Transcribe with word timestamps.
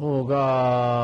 오가 0.00 0.97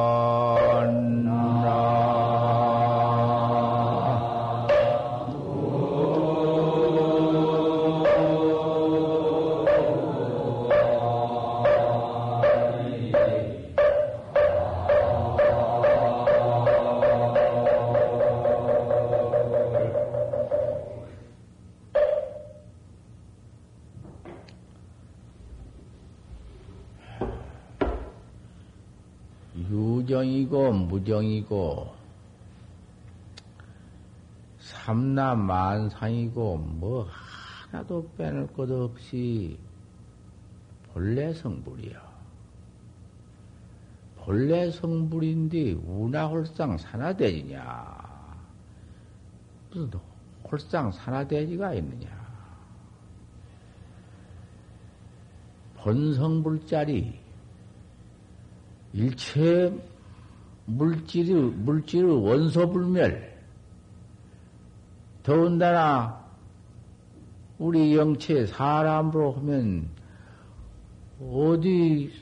얼우 0.00 1.70
무정이고 31.00 31.94
삼남만상이고 34.58 36.58
뭐 36.58 37.08
하나도 37.70 38.08
빼놓을 38.16 38.52
것 38.52 38.70
없이 38.70 39.58
본래 40.92 41.32
성불이야. 41.32 42.10
본래 44.16 44.70
성불인데 44.70 45.72
운하홀상 45.84 46.76
산하대지냐? 46.76 48.10
무슨 49.70 49.90
홀상 50.44 50.92
산하대지가 50.92 51.74
있느냐? 51.74 52.20
본성불자리 55.76 57.18
일체 58.92 59.72
물질이, 60.70 61.34
물질의 61.34 62.24
원소불멸. 62.24 63.30
더군다나, 65.22 66.20
우리 67.58 67.96
영체 67.96 68.46
사람으로 68.46 69.32
하면, 69.32 69.88
어디 71.20 72.12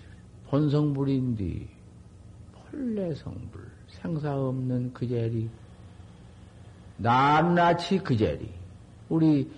본성불인디, 0.48 1.68
본래성불, 2.70 3.70
생사 3.88 4.34
없는 4.34 4.92
그 4.92 5.08
자리, 5.08 5.48
낱낱이 6.96 7.98
그 7.98 8.16
자리. 8.16 8.50
우리 9.08 9.50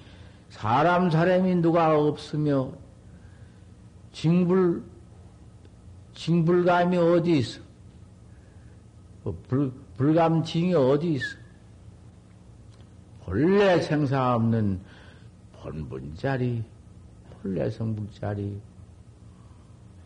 사람 0.50 1.10
사람이 1.10 1.56
누가 1.56 1.98
없으며, 1.98 2.72
징불, 4.12 4.82
징불감이 6.14 6.96
어디 6.98 7.38
있어? 7.38 7.69
불, 9.48 9.72
불감징이 9.96 10.74
어디 10.74 11.14
있어? 11.14 11.36
본래 13.24 13.80
생사 13.80 14.34
없는 14.34 14.80
본분자리, 15.52 16.64
본래 17.42 17.70
성불자리. 17.70 18.60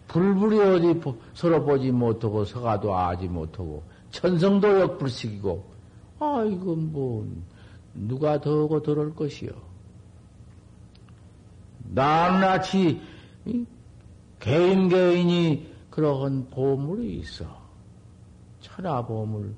불불이 0.09 0.61
어디 0.61 1.01
서로 1.33 1.65
보지 1.65 1.91
못하고 1.91 2.45
서가도 2.45 2.95
아지 2.95 3.27
못하고 3.27 3.83
천성도 4.11 4.81
역불식이고 4.81 5.65
아 6.21 6.45
이건 6.47 6.93
뭐 6.93 7.27
누가 7.95 8.41
더하고 8.41 8.83
들을 8.83 9.15
것이요. 9.15 9.51
낱낱이 11.95 13.01
개인 14.39 14.89
개인이 14.89 15.73
그러한 15.91 16.51
보물이 16.51 17.19
있어. 17.21 17.64
천하 18.75 19.05
보물, 19.05 19.55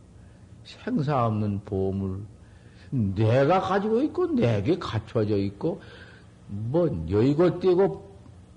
생사 0.65 1.27
없는 1.27 1.61
보물, 1.65 2.21
내가 2.91 3.61
가지고 3.61 4.03
있고, 4.03 4.27
내게 4.27 4.79
갖춰져 4.79 5.37
있고, 5.37 5.81
뭐, 6.49 6.87
여의고 7.09 7.59
떼고 7.61 8.15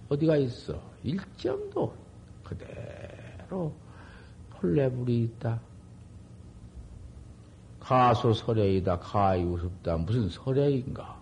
어디가 0.09 0.37
있어. 0.37 0.79
일점도 1.03 1.93
그대로 2.43 3.71
폴레불이 4.51 5.23
있다. 5.23 5.59
가소 7.79 8.33
설레이다, 8.33 8.99
가이 8.99 9.43
우습다. 9.43 9.97
무슨 9.97 10.29
설레인가? 10.29 11.17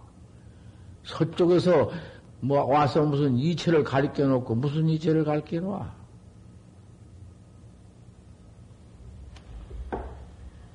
서쪽에서 1.04 1.92
뭐 2.40 2.66
와서 2.66 3.04
무슨 3.04 3.38
이체를 3.38 3.84
가리켜 3.84 4.28
놓고 4.28 4.56
무슨 4.56 4.90
이체를 4.90 5.24
가리켜 5.24 5.60
놓아? 5.62 5.97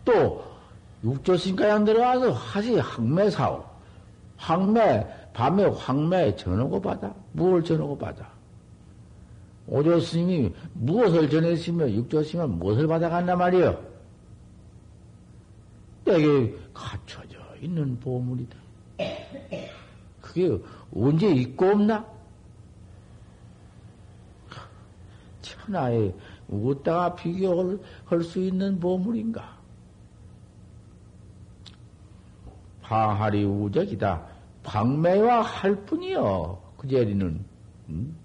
또 0.04 0.44
육조신가양 1.04 1.84
들어가서 1.84 2.32
하시 2.32 2.76
항매사오. 2.76 3.64
항매, 4.36 5.06
밤에 5.32 5.64
황매 5.64 6.34
전하고 6.36 6.80
받아. 6.80 7.14
무엇을 7.32 7.64
전하고 7.64 7.96
받아? 7.96 8.30
오조 9.68 10.00
스님이 10.00 10.52
무엇을 10.74 11.30
전했으며 11.30 11.90
육조 11.90 12.24
스님은 12.24 12.58
무엇을 12.58 12.86
받아간단 12.86 13.38
말이요? 13.38 13.92
내게 16.04 16.54
갖춰져 16.74 17.38
있는 17.60 17.98
보물이다. 18.00 18.56
그게 20.20 20.58
언제 20.94 21.28
있고 21.28 21.66
없나? 21.66 22.04
천하에 25.42 26.12
어디다가 26.50 27.14
비교할 27.14 28.22
수 28.24 28.40
있는 28.40 28.80
보물인가? 28.80 29.61
방하리 32.82 33.44
우적이다. 33.44 34.22
방매와 34.62 35.42
할 35.42 35.74
뿐이요. 35.84 36.58
그 36.76 36.88
자리는, 36.88 37.44
음? 37.88 38.16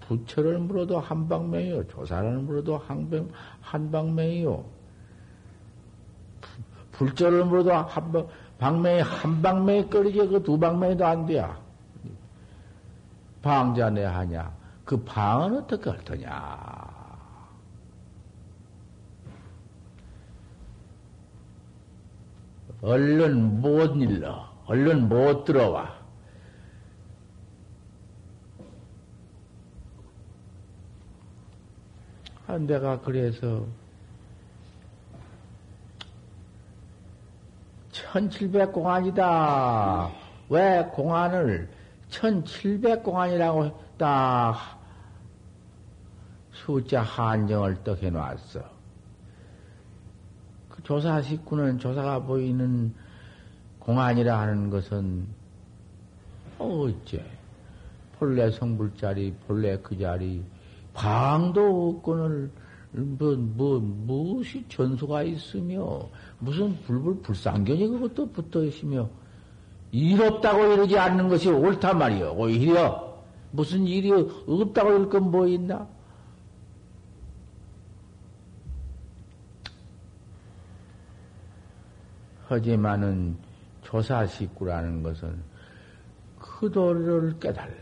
부처를 0.00 0.58
물어도 0.58 1.00
한방매요. 1.00 1.86
조사를 1.88 2.38
물어도 2.38 2.78
한방, 2.78 3.28
한방매요. 3.60 4.64
불조를 6.92 7.44
물어도 7.44 7.72
한방, 7.72 8.26
방매에 8.58 9.00
한방매에 9.00 9.84
끓이지 9.84 10.28
그두 10.28 10.58
방매도 10.58 11.06
안 11.06 11.26
돼야. 11.26 11.58
방자내 13.42 14.04
하냐. 14.04 14.52
그 14.84 14.96
방은 15.04 15.58
어떻게 15.58 15.90
할 15.90 16.04
거냐. 16.04 16.97
얼른 22.82 23.60
못 23.60 23.96
일러. 23.96 24.48
얼른 24.66 25.08
못 25.08 25.44
들어와. 25.44 25.98
아, 32.46 32.56
내가 32.58 33.00
그래서 33.00 33.66
1700공안이다. 37.92 40.10
왜 40.48 40.84
공안을 40.92 41.68
1700공안이라고 42.10 43.74
딱 43.98 44.78
숫자 46.52 47.02
한정을 47.02 47.82
떡 47.84 48.02
해놨어. 48.02 48.77
그 50.88 50.94
조사 50.94 51.20
식구는 51.20 51.78
조사가 51.78 52.20
보이는 52.20 52.94
공안이라 53.78 54.40
하는 54.40 54.70
것은 54.70 55.26
어째 56.58 57.22
본래 58.18 58.50
성불자리, 58.50 59.34
본래 59.46 59.78
그 59.82 59.98
자리, 59.98 60.42
방도 60.94 61.90
없고는 61.90 62.50
뭐, 62.92 63.36
뭐, 63.36 63.78
무엇이 63.78 64.64
전수가 64.70 65.24
있으며, 65.24 66.08
무슨 66.38 66.74
불불 66.84 67.20
불상견이 67.20 67.86
그것도 67.86 68.32
붙어 68.32 68.64
있으며, 68.64 69.10
일 69.92 70.22
없다고 70.22 70.72
이러지 70.72 70.98
않는 70.98 71.28
것이 71.28 71.50
옳단 71.50 71.98
말이요. 71.98 72.32
오히려, 72.32 73.22
무슨 73.52 73.86
일이 73.86 74.10
없다고 74.10 74.90
이럴 74.90 75.08
건 75.10 75.30
뭐 75.30 75.46
있나? 75.46 75.86
하지만은 82.48 83.36
조사식구라는 83.82 85.02
것은 85.02 85.36
그 86.38 86.70
도리를 86.70 87.38
깨달라. 87.38 87.74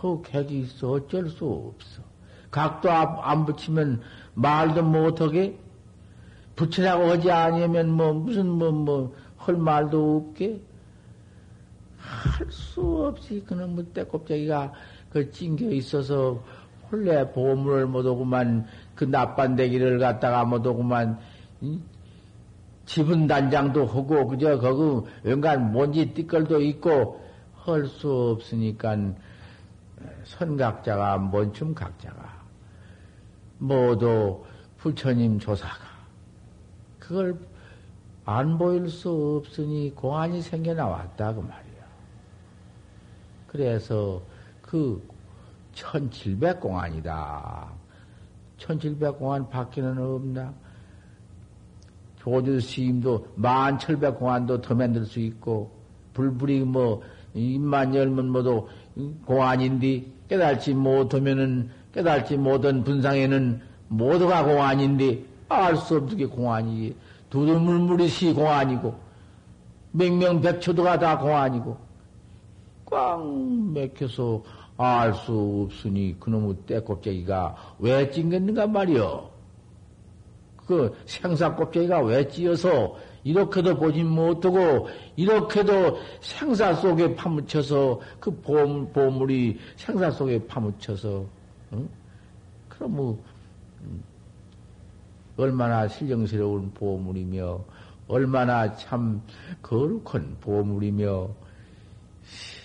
그 0.00 0.22
객이 0.22 0.60
있어 0.60 0.92
어쩔 0.92 1.28
수 1.28 1.46
없어. 1.46 2.02
각도 2.50 2.90
안 2.90 3.44
붙이면 3.46 4.00
말도 4.34 4.82
못하게 4.84 5.58
붙이라고 6.56 7.10
하지 7.10 7.30
아니면 7.30 7.90
뭐 7.90 8.12
무슨 8.12 8.48
뭐 8.48 8.70
뭐 8.70 9.24
할 9.44 9.56
말도 9.56 10.16
없게 10.16 10.60
할 11.98 12.50
수 12.50 13.06
없이 13.06 13.42
그놈의 13.46 13.68
뭐 13.68 13.84
때꼽자기가 13.92 14.72
그 15.10 15.30
찡겨 15.30 15.70
있어서 15.70 16.42
본래 16.88 17.30
보물을 17.30 17.86
못 17.86 18.04
오구만 18.04 18.66
그 18.94 19.04
나빤대기를 19.04 19.98
갖다가 19.98 20.44
못 20.44 20.66
오구만 20.66 21.18
지분 22.86 23.26
단장도 23.26 23.86
하고 23.86 24.26
그저 24.28 24.58
거기 24.58 25.06
연간 25.24 25.72
먼지 25.72 26.12
띠끌도 26.12 26.60
있고 26.60 27.22
할 27.64 27.86
수 27.86 28.32
없으니까 28.36 28.96
선각자가 30.24 31.18
먼춤 31.18 31.74
각자가 31.74 32.42
모두 33.58 34.44
부처님 34.76 35.38
조사가 35.38 35.84
그걸 36.98 37.38
안 38.26 38.58
보일 38.58 38.88
수 38.88 39.38
없으니 39.38 39.92
공안이 39.94 40.42
생겨 40.42 40.74
나왔다 40.74 41.34
그 41.34 41.40
말이야. 41.40 41.84
그래서 43.46 44.22
그 44.62 45.06
1700 45.74 46.60
공안이다. 46.60 47.70
1700 48.56 49.18
공안 49.18 49.48
밖에는 49.48 49.98
없나? 49.98 50.54
조주 52.24 52.60
스님도 52.60 53.26
1700공안도 53.38 54.62
더 54.62 54.74
만들 54.74 55.04
수 55.04 55.20
있고 55.20 55.70
불불이 56.14 56.60
뭐 56.60 57.02
입만 57.34 57.94
열면 57.94 58.30
모두 58.30 58.66
공안인데 59.26 60.04
깨달지 60.28 60.72
못하면은 60.72 61.68
깨달지 61.92 62.38
못한 62.38 62.82
분상에는 62.82 63.60
모두가 63.88 64.44
공안인데 64.44 65.22
알 65.48 65.76
수 65.76 65.96
없게 65.96 66.24
공안이 66.24 66.96
두두물물이 67.28 68.08
시 68.08 68.32
공안이고 68.32 68.94
맹명백초도가 69.92 70.98
다 70.98 71.18
공안이고 71.18 71.76
꽉 72.86 73.22
맥혀서 73.74 74.42
알 74.76 75.14
수 75.14 75.66
없으니 75.66 76.16
그놈의 76.18 76.56
떼껍데기가 76.66 77.54
왜 77.78 78.10
찡겼는가 78.10 78.66
말이여. 78.66 79.33
그 80.66 80.96
생사 81.06 81.54
껍데기가 81.54 82.00
왜 82.02 82.26
찌어서 82.26 82.96
이렇게도 83.22 83.76
보지 83.76 84.02
못하고 84.02 84.88
이렇게도 85.16 85.98
생사 86.20 86.74
속에 86.74 87.14
파묻혀서 87.14 88.00
그 88.20 88.30
보물, 88.40 88.92
보물이 88.92 89.58
생사 89.76 90.10
속에 90.10 90.46
파묻혀서 90.46 91.24
응? 91.72 91.88
그럼 92.68 92.96
뭐 92.96 93.24
음, 93.82 94.02
얼마나 95.36 95.88
신령스러운 95.88 96.72
보물이며 96.72 97.64
얼마나 98.08 98.74
참 98.76 99.22
거룩한 99.62 100.36
보물이며 100.40 101.28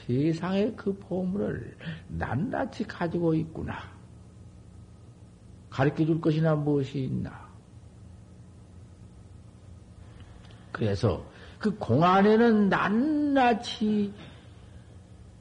세상에 0.05 0.71
그 0.75 0.91
보물을 0.93 1.77
낱낱이 2.09 2.83
가지고 2.85 3.33
있구나. 3.35 3.77
가르쳐 5.69 6.05
줄 6.05 6.19
것이나 6.19 6.55
무엇이 6.55 7.03
있나. 7.03 7.48
그래서 10.79 11.21
그 11.59 11.69
공 11.77 12.01
안에는 12.03 12.69
낱낱이 12.69 14.13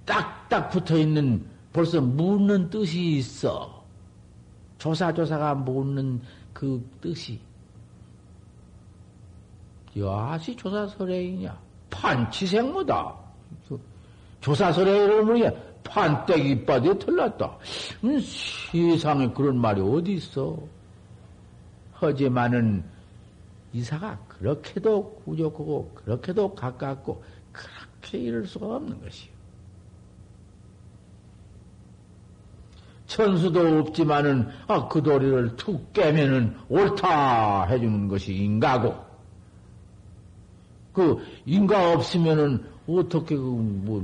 딱딱 0.04 0.68
붙어 0.70 0.98
있는 0.98 1.46
벌써 1.72 2.00
묻는 2.00 2.68
뜻이 2.70 3.18
있어. 3.18 3.84
조사조사가 4.78 5.54
묻는 5.54 6.20
그 6.52 6.84
뜻이. 7.00 7.38
야시 9.96 10.56
조사설레이냐? 10.56 11.56
판치생무다. 11.90 13.14
조사설레이를 14.40 15.24
뭐냐? 15.24 15.50
판때기 15.84 16.64
빠져 16.66 16.96
틀렸다. 16.98 17.56
음, 18.04 18.18
세상에 18.20 19.30
그런 19.32 19.56
말이 19.58 19.80
어디 19.80 20.14
있어? 20.14 20.56
하지만은 21.92 22.84
이사가 23.72 24.18
그렇게도 24.28 25.22
구족하고 25.24 25.90
그렇게도 25.94 26.54
가깝고 26.54 27.22
그렇게 27.52 28.18
이룰 28.18 28.46
수가 28.46 28.76
없는 28.76 29.00
것이요. 29.00 29.38
천수도 33.06 33.78
없지만은 33.80 34.48
아, 34.66 34.86
그 34.86 35.02
도리를 35.02 35.56
툭 35.56 35.92
깨면은 35.92 36.54
옳다 36.68 37.64
해주는 37.64 38.06
것이 38.08 38.34
인가고 38.34 38.94
그 40.92 41.16
인가 41.46 41.92
없으면은 41.92 42.64
어떻게 42.86 43.36
그뭐 43.36 44.02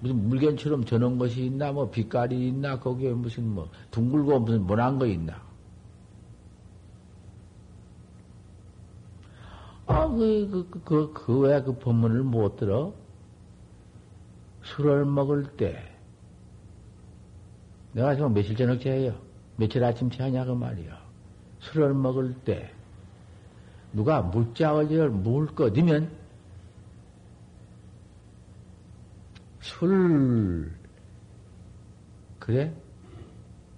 무슨 0.00 0.28
물건처럼 0.28 0.84
저는 0.84 1.18
것이 1.18 1.46
있나 1.46 1.72
뭐 1.72 1.90
빛깔이 1.90 2.48
있나 2.48 2.78
거기에 2.78 3.10
무슨 3.12 3.48
뭐 3.54 3.68
둥글고 3.90 4.40
무슨 4.40 4.66
뭐한 4.66 4.98
거 4.98 5.06
있나 5.06 5.43
아, 9.86 10.08
그, 10.08 10.48
그, 10.50 10.70
그, 10.70 10.80
그, 10.84 11.12
그, 11.12 11.38
왜 11.40 11.62
그 11.62 11.78
법문을 11.78 12.22
못 12.22 12.56
들어? 12.56 12.94
술을 14.64 15.04
먹을 15.04 15.44
때, 15.56 15.82
내가 17.92 18.14
지금 18.14 18.32
며칠 18.34 18.56
저녁 18.56 18.80
제해요? 18.80 19.20
며칠 19.56 19.84
아침 19.84 20.10
제하냐, 20.10 20.44
그 20.46 20.52
말이야. 20.52 20.98
술을 21.60 21.94
먹을 21.94 22.34
때, 22.44 22.72
누가 23.92 24.22
물자어지를 24.22 25.10
물 25.10 25.46
꺼지면, 25.54 26.10
술, 29.60 30.72
그래? 32.38 32.72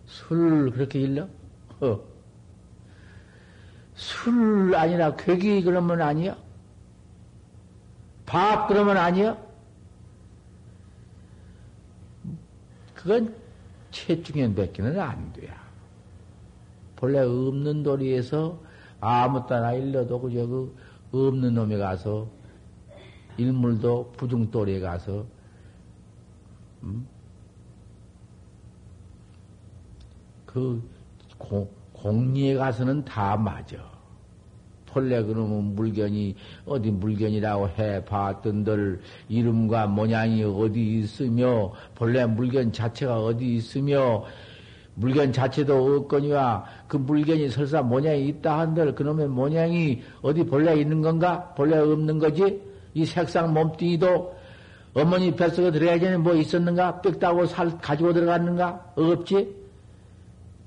술 0.06 0.70
그렇게 0.72 1.00
일러? 1.00 1.28
어. 1.80 2.15
술 3.96 4.74
아니라 4.76 5.16
괴기 5.16 5.62
그러면 5.62 6.02
아니야? 6.02 6.36
밥 8.26 8.68
그러면 8.68 8.96
아니야? 8.96 9.36
그건 12.94 13.34
채중에 13.90 14.54
뱉기는 14.54 14.98
안 15.00 15.32
돼요. 15.32 15.52
본래 16.96 17.20
없는 17.20 17.82
도리에서 17.82 18.60
아무 19.00 19.46
따나 19.46 19.72
일러도 19.72 20.20
그저 20.20 20.46
그 20.46 20.76
없는 21.12 21.54
놈에 21.54 21.78
가서 21.78 22.28
일물도 23.36 24.12
부중돌이에 24.16 24.80
가서 24.80 25.26
음? 26.82 27.06
그 30.46 30.82
공, 31.38 31.70
공리에 32.06 32.54
가서는 32.54 33.04
다 33.04 33.36
맞아. 33.36 33.76
본래 34.86 35.20
그러면 35.22 35.74
물견이 35.74 36.36
어디 36.64 36.90
물견이라고 36.90 37.68
해 37.70 38.04
봤던들 38.04 39.00
이름과 39.28 39.88
모양이 39.88 40.44
어디 40.44 40.98
있으며 40.98 41.72
본래 41.96 42.24
물견 42.24 42.72
자체가 42.72 43.22
어디 43.22 43.56
있으며 43.56 44.24
물건 44.94 45.32
자체도 45.32 45.96
없거니와 45.96 46.64
그 46.86 46.96
물건이 46.96 47.50
설사 47.50 47.82
모양이 47.82 48.28
있다 48.28 48.60
한들 48.60 48.94
그놈의 48.94 49.28
모양이 49.28 50.00
어디 50.22 50.46
본래 50.46 50.76
있는 50.76 51.02
건가? 51.02 51.52
본래 51.56 51.76
없는 51.76 52.18
거지? 52.18 52.62
이 52.94 53.04
색상 53.04 53.52
몸뚱이도 53.52 54.34
어머니 54.94 55.34
뱃속에 55.34 55.72
들어가기 55.72 56.00
전에 56.00 56.16
뭐 56.16 56.32
있었는가? 56.34 57.02
빽다고 57.02 57.44
살 57.44 57.76
가지고 57.76 58.14
들어갔는가? 58.14 58.92
없지? 58.96 59.54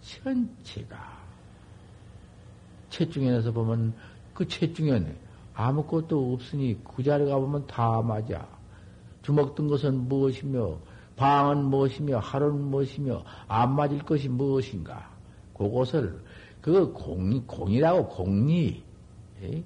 전체가 0.02 1.09
채중에서 2.90 3.52
보면 3.52 3.94
그 4.34 4.48
채중에는 4.48 5.16
아무것도 5.54 6.34
없으니 6.34 6.80
그 6.84 7.04
자리에 7.04 7.28
가보면 7.28 7.68
다 7.68 8.02
맞아. 8.02 8.48
주먹 9.22 9.56
든 9.56 9.68
것은 9.68 10.08
무엇이며 10.08 10.78
방은 11.16 11.66
무엇이며 11.66 12.20
하루는 12.20 12.62
무엇이며 12.72 13.24
안 13.48 13.76
맞을 13.76 14.00
것이 14.00 14.30
무엇인가? 14.30 15.10
그것을 15.58 16.22
그 16.62 16.94
공, 16.94 17.46
공이라고 17.46 18.08
공리 18.08 18.84
에? 19.44 19.64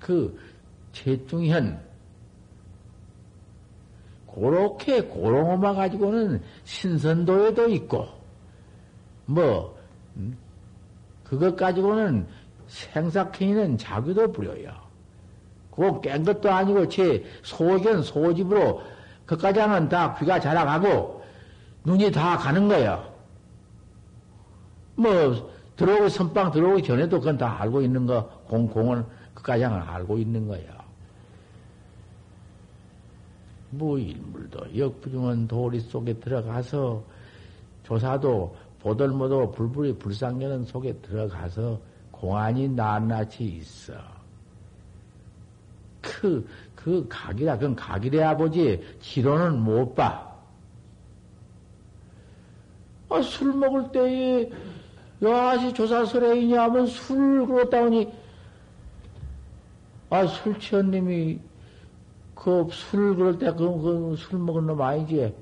그 0.00 0.36
채중현 0.92 1.80
그렇게 4.34 5.02
고롱어마 5.02 5.74
가지고는 5.74 6.42
신선도에도 6.64 7.68
있고 7.68 8.08
뭐 9.26 9.78
음? 10.16 10.36
그것 11.22 11.56
가지고는 11.56 12.26
생사행위는 12.72 13.76
자기도 13.76 14.32
부려요. 14.32 14.72
그거 15.70 16.00
깬 16.00 16.24
것도 16.24 16.50
아니고 16.50 16.88
제 16.88 17.24
소견 17.42 18.02
소집으로 18.02 18.82
그까지는 19.26 19.88
다 19.88 20.14
귀가 20.18 20.40
자라가고 20.40 21.22
눈이 21.84 22.10
다 22.12 22.36
가는 22.36 22.68
거야. 22.68 23.06
뭐 24.96 25.50
들어오고 25.76 26.08
선빵 26.08 26.52
들어오기 26.52 26.82
전에도 26.82 27.18
그건 27.18 27.38
다 27.38 27.60
알고 27.60 27.82
있는 27.82 28.06
거 28.06 28.28
공, 28.46 28.66
공은 28.68 29.04
그까지는 29.34 29.70
알고 29.70 30.18
있는 30.18 30.48
거야. 30.48 30.82
뭐 33.70 33.98
일물도 33.98 34.76
역부중은 34.76 35.48
도리 35.48 35.80
속에 35.80 36.14
들어가서 36.14 37.02
조사도 37.84 38.54
보들모도 38.80 39.52
불불이 39.52 39.98
불상견은 39.98 40.66
속에 40.66 40.94
들어가서 40.98 41.91
공안이 42.22 42.68
낱낱이 42.68 43.42
있어. 43.42 43.94
그, 46.00 46.48
그 46.76 47.04
각이라, 47.08 47.58
그건 47.58 47.74
각이래야 47.74 48.36
보지, 48.36 48.80
지로는 49.00 49.58
못 49.58 49.92
봐. 49.96 50.32
아, 53.08 53.20
술 53.22 53.52
먹을 53.52 53.90
때에, 53.90 54.48
여하시 55.20 55.74
조사설에이냐 55.74 56.62
하면 56.62 56.86
술을 56.86 57.44
그렇다 57.44 57.80
보니, 57.80 58.12
아, 60.08 60.24
술 60.24 60.60
취한 60.60 60.92
놈이, 60.92 61.40
그 62.36 62.68
술을 62.70 63.16
그럴 63.16 63.38
때, 63.38 63.52
그, 63.52 63.82
그, 63.82 64.14
술 64.16 64.38
먹은 64.38 64.68
놈 64.68 64.80
아니지? 64.80 65.34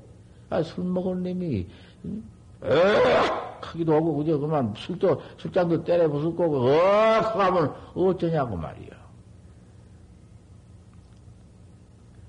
아, 0.49 0.62
술 0.62 0.84
먹은 0.84 1.25
놈이, 1.25 1.66
으 2.06 2.22
악! 2.62 3.61
하기도 3.62 3.95
하고, 3.95 4.17
그저 4.17 4.38
그만 4.38 4.75
술도, 4.76 5.21
술장도 5.38 5.85
때려 5.85 6.09
부수고, 6.09 6.67
으악! 6.69 7.37
하면 7.37 7.75
어쩌냐고 7.95 8.57
말이야. 8.57 8.90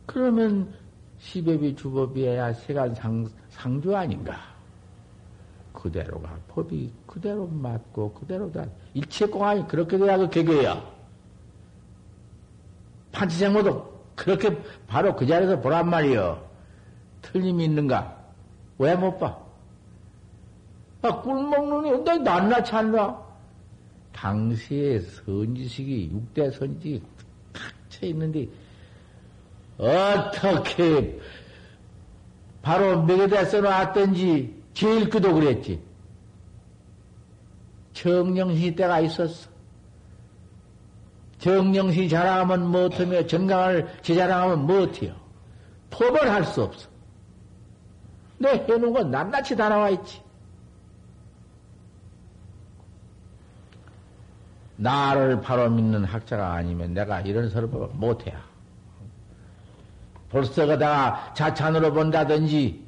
그러면 0.05 0.73
시법이 1.19 1.75
주법이어야 1.75 2.53
세간 2.53 2.93
상, 2.95 3.27
상주 3.49 3.95
아닌가? 3.95 4.35
그대로가 5.73 6.35
법이 6.49 6.91
그대로 7.07 7.47
맞고 7.47 8.11
그대로다. 8.13 8.65
일체 8.93 9.25
공안이 9.25 9.67
그렇게 9.67 9.97
돼야 9.97 10.17
그 10.17 10.29
개교야. 10.29 10.83
판치생모도 13.13 14.01
그렇게 14.15 14.57
바로 14.87 15.15
그 15.15 15.25
자리에서 15.25 15.59
보란 15.61 15.89
말이여. 15.89 16.43
틀림이 17.21 17.63
있는가? 17.65 18.17
왜 18.77 18.95
못 18.95 19.17
봐? 19.17 19.40
아, 21.01 21.21
꿀이너 21.21 22.17
낱낱이 22.17 22.75
않나? 22.75 23.19
당시에 24.13 24.99
선지식이, 24.99 26.11
육대 26.13 26.51
선지식이 26.51 27.01
탁쳐 27.53 28.05
있는데, 28.07 28.47
어떻게 29.77 31.19
바로 32.61 33.01
맥에다 33.03 33.45
써놨던지 33.45 34.63
제일 34.73 35.09
그도 35.09 35.33
그랬지. 35.33 35.81
정령시 37.93 38.75
때가 38.75 38.99
있었어. 38.99 39.49
정령시 41.39 42.07
자랑하면 42.07 42.67
못하며 42.67 43.25
정강을 43.25 43.87
제자랑하면 44.03 44.67
못해요. 44.67 45.15
법을 45.89 46.29
할 46.31 46.45
수 46.45 46.61
없어. 46.63 46.87
내 48.37 48.49
해놓은 48.69 48.93
건 48.93 49.09
낱낱이 49.11 49.55
다 49.55 49.67
나와 49.67 49.89
있지. 49.89 50.21
나를 54.81 55.41
바로 55.41 55.69
믿는 55.69 56.03
학자가 56.05 56.53
아니면 56.53 56.95
내가 56.95 57.21
이런 57.21 57.49
설법을 57.51 57.89
못해요. 57.93 58.39
벌써 60.29 60.65
가다가 60.65 61.33
자찬으로 61.35 61.93
본다든지, 61.93 62.83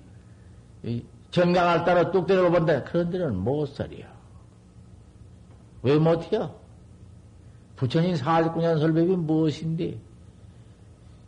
정강을 1.30 1.86
따라 1.86 2.10
뚝 2.10 2.26
때려 2.26 2.50
본다. 2.50 2.84
그런 2.84 3.12
데는 3.12 3.36
못 3.36 3.68
살이요. 3.68 4.08
왜 5.84 6.00
못해요? 6.00 6.56
부처님 7.76 8.16
49년 8.16 8.80
설법이 8.80 9.16
무엇인데? 9.16 9.96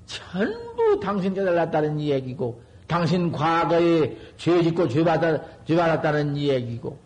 전부 0.08 1.00
당신 1.00 1.34
깨달았다는 1.36 2.00
이야기고, 2.00 2.60
당신 2.88 3.32
과거에 3.32 4.18
죄 4.38 4.64
짓고 4.64 4.88
죄 4.88 5.04
받았다는 5.04 6.36
이야기고, 6.36 6.98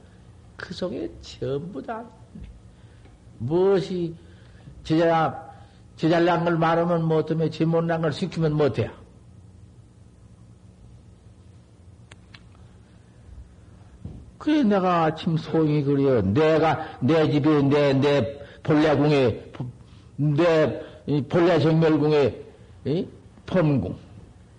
그 0.55 0.73
속에 0.73 1.11
전부 1.21 1.81
다, 1.81 2.05
무엇이 3.39 4.13
제자, 4.83 5.49
제잘난 5.95 6.45
걸 6.45 6.57
말하면 6.57 7.03
못하며, 7.03 7.49
제 7.49 7.65
못난 7.65 8.01
걸 8.01 8.13
시키면 8.13 8.53
못해요. 8.53 8.91
그래, 14.37 14.63
내가 14.63 15.03
아침 15.03 15.35
소용이 15.37 15.83
그려. 15.83 16.21
내가, 16.21 16.85
내 17.01 17.29
집에, 17.29 17.61
내, 17.63 17.93
내 17.93 18.39
본래궁에, 18.63 19.51
내 20.15 20.81
본래 21.27 21.59
정멸궁에, 21.59 22.35
이? 22.85 23.07
펌궁. 23.45 23.95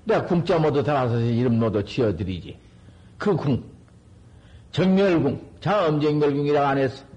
내가 0.05 0.27
궁자 0.27 0.59
모두 0.59 0.83
들어가서 0.83 1.21
이름 1.21 1.59
모두 1.59 1.85
지어드리지. 1.85 2.59
그 3.17 3.37
궁. 3.37 3.63
정멸궁. 4.73 5.41
자엄정멸궁이라고 5.61 6.67
안 6.67 6.79
했어. 6.79 7.10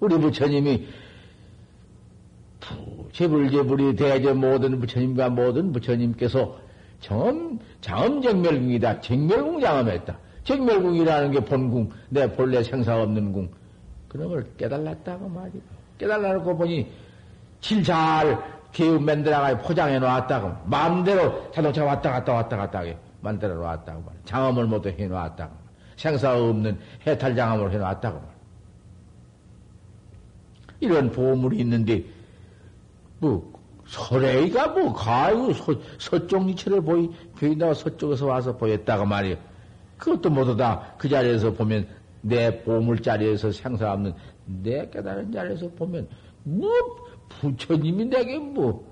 우리 0.00 0.18
부처님이 0.18 0.86
제불제불이 3.12 3.96
대저 3.96 4.34
모든 4.34 4.78
부처님과 4.80 5.30
모든 5.30 5.72
부처님께서 5.72 6.56
정, 7.00 7.58
자엄정멸궁이다. 7.80 9.00
정멸궁 9.00 9.60
장엄했다. 9.60 10.18
정멸궁이라는 10.44 11.30
게 11.32 11.40
본궁, 11.40 11.90
내 12.10 12.30
본래 12.32 12.62
생사 12.62 13.00
없는 13.02 13.32
궁. 13.32 13.48
그런 14.08 14.28
걸 14.28 14.46
깨달았다고 14.56 15.28
말이야. 15.28 15.62
깨달아놓고 15.98 16.56
보니 16.56 16.86
질 17.60 17.82
잘 17.82 18.38
개우 18.72 19.00
만들어가 19.00 19.58
포장해 19.58 19.98
놨다고. 19.98 20.52
마음대로 20.66 21.50
자동차 21.52 21.84
왔다 21.84 22.10
갔다 22.12 22.32
왔다 22.34 22.56
갔다 22.56 22.78
하게 22.80 22.96
만들어 23.20 23.54
놨다고 23.54 24.00
말이야. 24.02 24.20
장엄을 24.24 24.66
모두 24.66 24.88
해 24.90 25.06
놨다고. 25.06 25.52
생사 25.96 26.36
없는 26.38 26.78
해탈 27.06 27.34
장엄을 27.34 27.72
해 27.72 27.78
놨다고 27.78 28.18
말이야. 28.18 28.37
이런 30.80 31.10
보물이 31.10 31.58
있는데, 31.58 32.04
뭐, 33.18 33.52
설레이가 33.86 34.68
뭐, 34.68 34.92
가요, 34.92 35.52
서, 35.52 35.74
서쪽 35.98 36.48
이체를 36.50 36.80
보이, 36.82 37.08
보인다고 37.36 37.74
서쪽에서 37.74 38.26
와서 38.26 38.56
보였다고 38.56 39.06
말이야. 39.06 39.36
그것도 39.98 40.30
모두 40.30 40.56
다 40.56 40.94
그 40.96 41.08
자리에서 41.08 41.52
보면 41.52 41.86
내 42.20 42.62
보물 42.62 43.00
자리에서 43.00 43.52
생사 43.52 43.92
없는 43.92 44.12
내 44.46 44.88
깨달은 44.90 45.32
자리에서 45.32 45.68
보면 45.70 46.08
뭐 46.44 46.70
부처님이 47.28 48.04
내게 48.06 48.38
뭐 48.38 48.86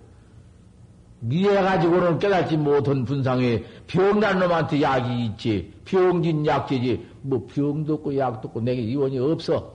미해가지고는 1.21 2.19
깨닫지 2.19 2.57
못한 2.57 3.05
분상에 3.05 3.63
병난 3.87 4.39
놈한테 4.39 4.83
약이 4.83 5.27
있지 5.27 5.73
병진 5.85 6.47
약제지 6.47 7.07
뭐 7.23 7.47
병도 7.53 7.95
없고 7.95 8.17
약도 8.17 8.49
없고 8.49 8.61
내게 8.61 8.83
이원이 8.83 9.19
없어 9.19 9.75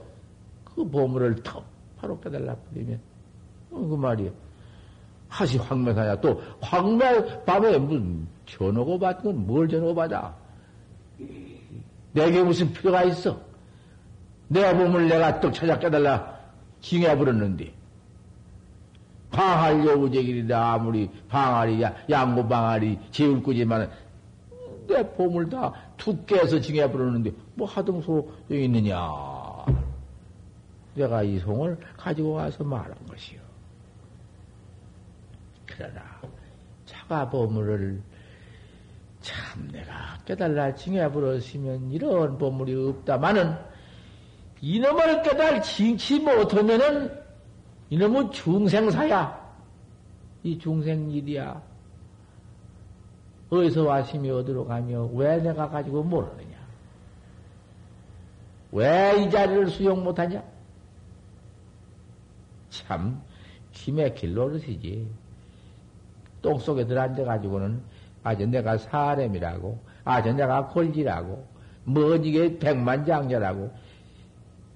그 0.64 0.88
보물을 0.88 1.42
턱 1.42 1.64
바로 2.02 2.18
깨달라 2.20 2.54
버리면. 2.56 3.00
어, 3.70 3.78
그 3.78 3.94
말이야 3.94 4.30
하시 5.28 5.56
황매사냐 5.56 6.20
또 6.20 6.42
황매 6.60 7.44
밤에 7.44 7.78
무슨 7.78 8.26
전하고 8.44 8.98
받건 8.98 9.46
뭘 9.46 9.68
전하고 9.68 9.94
받아? 9.94 10.34
내게 12.12 12.42
무슨 12.42 12.70
필요가 12.72 13.04
있어? 13.04 13.40
내 14.48 14.74
몸을 14.74 15.08
내가 15.08 15.40
떡 15.40 15.54
찾아 15.54 15.78
깨달라 15.78 16.38
징해버렸는데. 16.82 17.72
방할 19.30 19.86
여우제길이다 19.86 20.74
아무리 20.74 21.08
방할이 21.28 21.80
야, 21.82 21.94
양고 22.10 22.46
방할이 22.46 22.98
제울꾸지만 23.12 23.90
내 24.86 25.02
몸을 25.16 25.48
다 25.48 25.72
두께해서 25.96 26.60
징해버렸는데 26.60 27.32
뭐 27.54 27.66
하등소 27.66 28.30
있느냐 28.50 29.41
내가 30.94 31.22
이 31.22 31.38
송을 31.38 31.78
가지고 31.96 32.32
와서 32.32 32.62
말한 32.64 32.94
것이요 33.06 33.40
그러나 35.66 36.02
자가 36.84 37.28
보물을 37.30 38.02
참 39.20 39.68
내가 39.70 40.18
깨달라 40.24 40.74
징해버렸으면 40.74 41.90
이런 41.92 42.36
보물이 42.38 42.88
없다마는 42.88 43.56
이놈을 44.60 45.22
깨달 45.22 45.62
징치 45.62 46.20
못하면은 46.20 47.20
이놈은 47.90 48.30
중생사야. 48.30 49.42
이 50.44 50.58
중생 50.58 51.10
일이야. 51.10 51.60
어디서 53.50 53.84
왔으며 53.84 54.36
어디로 54.36 54.64
가며 54.66 55.04
왜 55.12 55.36
내가 55.38 55.68
가지고 55.68 56.02
모르느냐? 56.02 56.56
왜 58.72 59.22
이 59.22 59.30
자리를 59.30 59.68
수용 59.68 60.02
못하냐? 60.02 60.42
참 62.72 63.22
기맥힐 63.72 64.34
노릇이지. 64.34 65.06
똥 66.40 66.58
속에 66.58 66.86
들어앉아가지고는 66.86 67.82
아저 68.24 68.46
내가 68.46 68.78
사람이라고, 68.78 69.78
아저 70.04 70.32
내가 70.32 70.66
골지라고, 70.68 71.46
뭐 71.84 72.16
이게 72.16 72.58
백만장자라고 72.58 73.72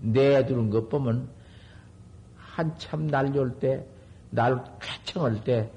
내두는 0.00 0.70
것 0.70 0.88
보면 0.88 1.28
한참 2.36 3.06
날려올 3.08 3.58
때, 3.58 3.84
날 4.30 4.62
쾌청할 4.80 5.42
때, 5.42 5.70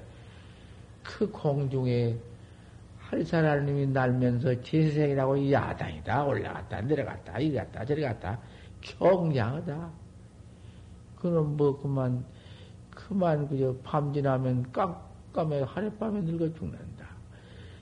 그 1.02 1.30
공중에 1.30 2.16
할사라님이 2.98 3.88
날면서 3.88 4.62
제생이라고 4.62 5.50
야당이다 5.50 6.24
올라갔다 6.24 6.80
내려갔다 6.82 7.38
이리 7.40 7.56
갔다 7.56 7.84
저리 7.84 8.02
갔다 8.02 8.38
경량하다. 8.80 9.99
그럼 11.20 11.56
뭐 11.56 11.78
그만 11.80 12.24
그만 12.90 13.48
그저 13.48 13.74
밤 13.82 14.12
지나면 14.12 14.70
깜깜해 14.72 15.62
하룻밤에 15.62 16.20
늙어 16.22 16.52
죽는다. 16.54 17.08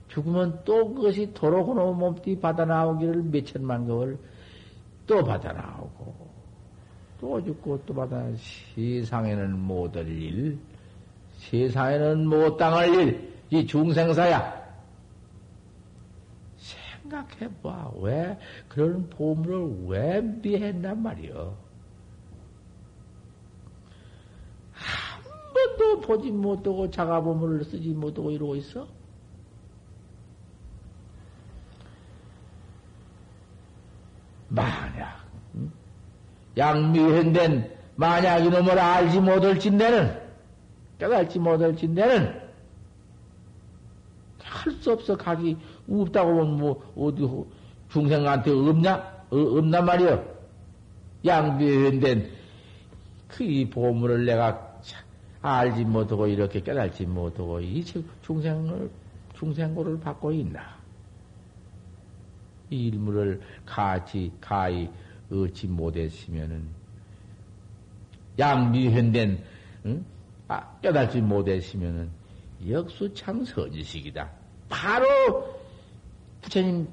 죽으면 0.09 0.61
또 0.65 0.95
그것이 0.95 1.33
도로 1.35 1.65
그놈 1.67 1.99
몸띠 1.99 2.41
받아 2.41 2.65
나오기를 2.65 3.23
몇천만 3.25 3.87
개월 3.87 4.19
또 5.07 5.23
받아 5.25 5.53
나오고 5.53 6.29
또 7.21 7.45
죽고 7.45 7.83
또 7.85 7.95
받아 7.95 8.25
세상에는 8.75 9.59
못 9.59 9.95
할 9.97 10.07
일, 10.09 10.59
세상에는 11.39 12.27
못 12.27 12.57
당할 12.57 12.95
일, 12.95 13.35
이 13.51 13.67
중생사야. 13.67 14.59
생각해봐. 17.09 17.93
왜, 18.01 18.39
그런 18.69 19.09
보물을 19.11 19.87
왜 19.89 20.21
미했단 20.21 21.03
말이여. 21.03 21.57
한 24.73 25.23
번도 25.79 26.01
보지 26.01 26.31
못하고 26.31 26.91
자가 26.91 27.21
보물을 27.21 27.65
쓰지 27.65 27.91
못하고 27.91 28.31
이러고 28.31 28.57
있어? 28.57 28.87
만약 34.49 35.19
양미현된 36.57 37.77
만약 37.97 38.39
이놈을 38.39 38.79
알지 38.79 39.21
못할진대는 39.21 40.21
깨달지 40.99 41.39
못할진대는 41.39 42.49
할 44.41 44.73
수 44.81 44.93
없어. 44.93 45.17
각이 45.17 45.57
없다고 45.89 46.31
보면 46.35 46.57
뭐 46.59 46.93
어디 46.97 47.23
중생한테 47.91 48.51
없냐? 48.51 48.95
어, 49.31 49.37
없단 49.37 49.85
말이여. 49.85 50.25
양미현된 51.25 52.31
그이 53.29 53.69
보물을 53.71 54.25
내가 54.25 54.68
알지 55.43 55.85
못하고 55.85 56.27
이렇게 56.27 56.61
깨달지 56.61 57.07
못하고 57.07 57.61
이 57.61 57.85
중생을 58.23 58.91
중생고를 59.35 60.01
받고 60.01 60.33
있나 60.33 60.79
이 62.71 62.89
일물을 62.89 63.41
같이 63.65 64.33
가히 64.41 64.91
얻지 65.31 65.69
못했으면은 65.69 66.65
양미현된 68.39 69.45
응? 69.87 70.05
아, 70.49 70.79
깨달지 70.81 71.21
못했으면은 71.21 72.11
역수참 72.69 73.45
서지식이다. 73.45 74.31
바로 74.69 75.07
부처님 76.41 76.89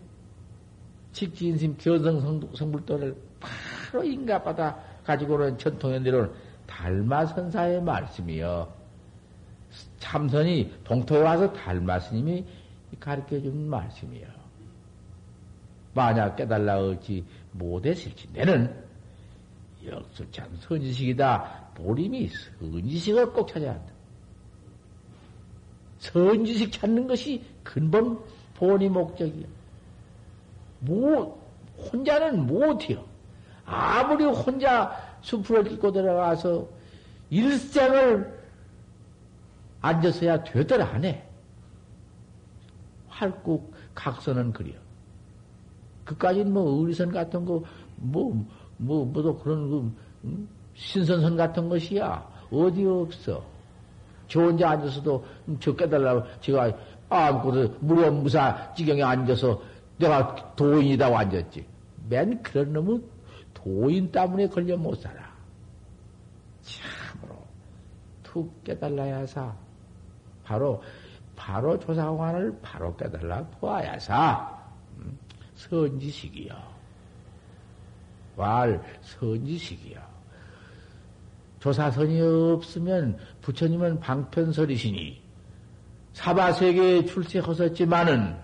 직지인심 1.11 1.77
견성 1.77 2.49
성불도를 2.53 3.15
바로 3.39 4.03
인가받아 4.03 4.77
가지고는 5.03 5.57
전통에 5.57 5.99
내려온 5.99 6.33
달마선사의 6.67 7.81
말씀이요. 7.81 8.71
참선이 9.99 10.81
동토에 10.83 11.21
와서 11.21 11.51
달마스님이 11.51 12.45
가르쳐 12.99 13.39
준 13.41 13.69
말씀이요. 13.69 14.27
만약 15.93 16.35
깨달라 16.35 16.79
어찌 16.79 17.25
못했을지 17.51 18.27
내는 18.33 18.85
역수 19.85 20.29
참 20.31 20.55
선지식이다. 20.59 21.71
보림이 21.75 22.29
선지식을 22.59 23.31
꼭 23.33 23.47
찾아야 23.47 23.71
한다. 23.71 23.93
선지식 25.99 26.71
찾는 26.71 27.07
것이 27.07 27.43
근본 27.63 28.19
본이 28.55 28.89
목적이야. 28.89 29.47
뭐, 30.79 31.41
혼자는 31.77 32.45
못해요. 32.45 33.03
아무리 33.65 34.23
혼자 34.25 35.04
숲을 35.25 35.63
딛고 35.63 35.91
들어가서 35.91 36.67
일생을 37.31 38.39
앉아서야 39.81 40.43
되더라 40.43 40.85
안 40.85 41.03
해. 41.03 41.23
활국 43.07 43.73
각선은 43.95 44.53
그려. 44.53 44.73
그까진 46.03 46.53
뭐 46.53 46.79
의리선 46.79 47.11
같은 47.11 47.43
거, 47.43 47.63
뭐, 47.95 48.45
뭐, 48.77 49.05
뭐도 49.05 49.39
그런 49.39 49.69
그, 49.69 49.91
음? 50.25 50.47
신선선 50.75 51.35
같은 51.35 51.69
것이야. 51.69 52.27
어디 52.51 52.85
없어. 52.85 53.43
저 54.27 54.41
혼자 54.41 54.71
앉아서도 54.71 55.25
저 55.59 55.75
깨달라고 55.75 56.23
제가 56.41 56.71
아무것도 57.09 57.77
무렴무사 57.79 58.73
지경에 58.75 59.01
앉아서 59.01 59.59
내가 59.97 60.53
도인이다고 60.55 61.17
앉았지. 61.17 61.65
맨 62.09 62.41
그런 62.43 62.73
놈은 62.73 63.14
도인 63.65 64.11
때문에 64.11 64.47
걸려 64.47 64.77
못 64.77 64.93
살아. 64.93 65.33
참으로 66.61 67.35
툭 68.21 68.63
깨달라야 68.63 69.25
사. 69.25 69.55
바로, 70.43 70.83
바로 71.35 71.77
조사관을 71.79 72.59
바로 72.61 72.95
깨달라 72.95 73.43
보아야 73.59 73.97
사. 73.97 74.55
선지식이요. 75.55 76.53
말 78.37 78.99
선지식이요. 79.01 79.99
조사선이 81.59 82.21
없으면 82.21 83.17
부처님은 83.41 83.99
방편설이시니 83.99 85.23
사바세계에 86.13 87.05
출세하셨지만은 87.05 88.37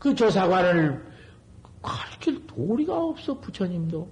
그 0.00 0.12
조사관을 0.12 1.14
가르칠 1.80 2.43
도리가 2.54 2.96
없어 2.96 3.38
부처님도 3.38 4.08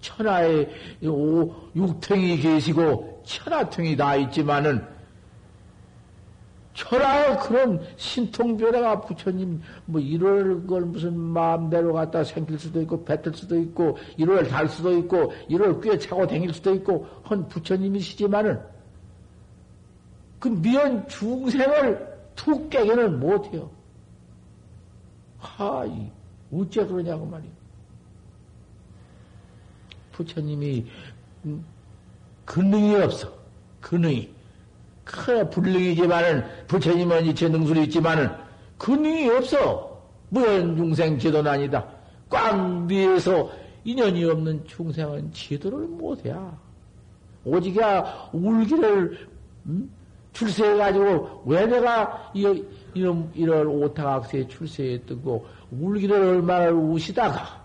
천하에 0.00 0.68
육탱이 1.02 2.38
계시고 2.38 3.22
천하탱이 3.24 3.96
다 3.96 4.16
있지만은 4.16 4.84
철하에 6.72 7.36
그런 7.38 7.84
신통별에가 7.96 9.02
부처님 9.02 9.60
뭐 9.84 10.00
이럴 10.00 10.66
걸 10.66 10.82
무슨 10.82 11.18
마음대로 11.18 11.92
갖다 11.92 12.24
생길 12.24 12.58
수도 12.58 12.80
있고 12.80 13.04
뱉을 13.04 13.34
수도 13.34 13.58
있고 13.58 13.98
이럴 14.16 14.48
달 14.48 14.68
수도 14.68 14.96
있고 14.96 15.32
이럴 15.48 15.80
꽤 15.80 15.98
차고 15.98 16.26
다닐 16.26 16.52
수도 16.54 16.74
있고 16.74 17.06
헌 17.28 17.46
부처님이시지만은 17.48 18.60
그 20.38 20.48
미연 20.48 21.06
중생을 21.06 22.08
툭 22.34 22.70
깨기는 22.70 23.20
못해요. 23.20 23.70
하이 25.38 26.10
어째 26.52 26.86
그러냐고 26.86 27.26
말이요. 27.26 27.50
부처님이 30.12 30.86
음, 31.44 31.64
근능이 32.44 32.96
없어. 32.96 33.32
근능이. 33.80 34.28
큰 35.04 35.48
불능이지만은 35.50 36.44
부처님은 36.66 37.26
이체 37.26 37.48
능술이 37.48 37.84
있지만은 37.84 38.30
그 38.78 38.92
능이 38.92 39.28
없어. 39.30 40.00
무연 40.28 40.76
중생 40.76 41.18
제도는 41.18 41.50
아니다. 41.50 41.84
꽝 42.28 42.86
위에서 42.88 43.50
인연이 43.84 44.24
없는 44.24 44.64
중생은 44.66 45.32
지도를 45.32 45.86
못해야. 45.86 46.56
오직야 47.44 48.30
울기를, 48.32 49.28
음? 49.66 49.90
출세해가지고, 50.32 51.42
왜 51.46 51.66
내가 51.66 52.30
이, 52.34 52.62
이런, 52.94 53.30
이런 53.34 53.66
오타각세에 53.66 54.48
출세했던고, 54.48 55.46
울기를 55.70 56.16
얼마나 56.16 56.70
우시다가, 56.70 57.60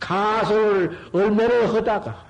가설을 0.00 0.96
얼마나 1.12 1.74
하다가, 1.74 2.24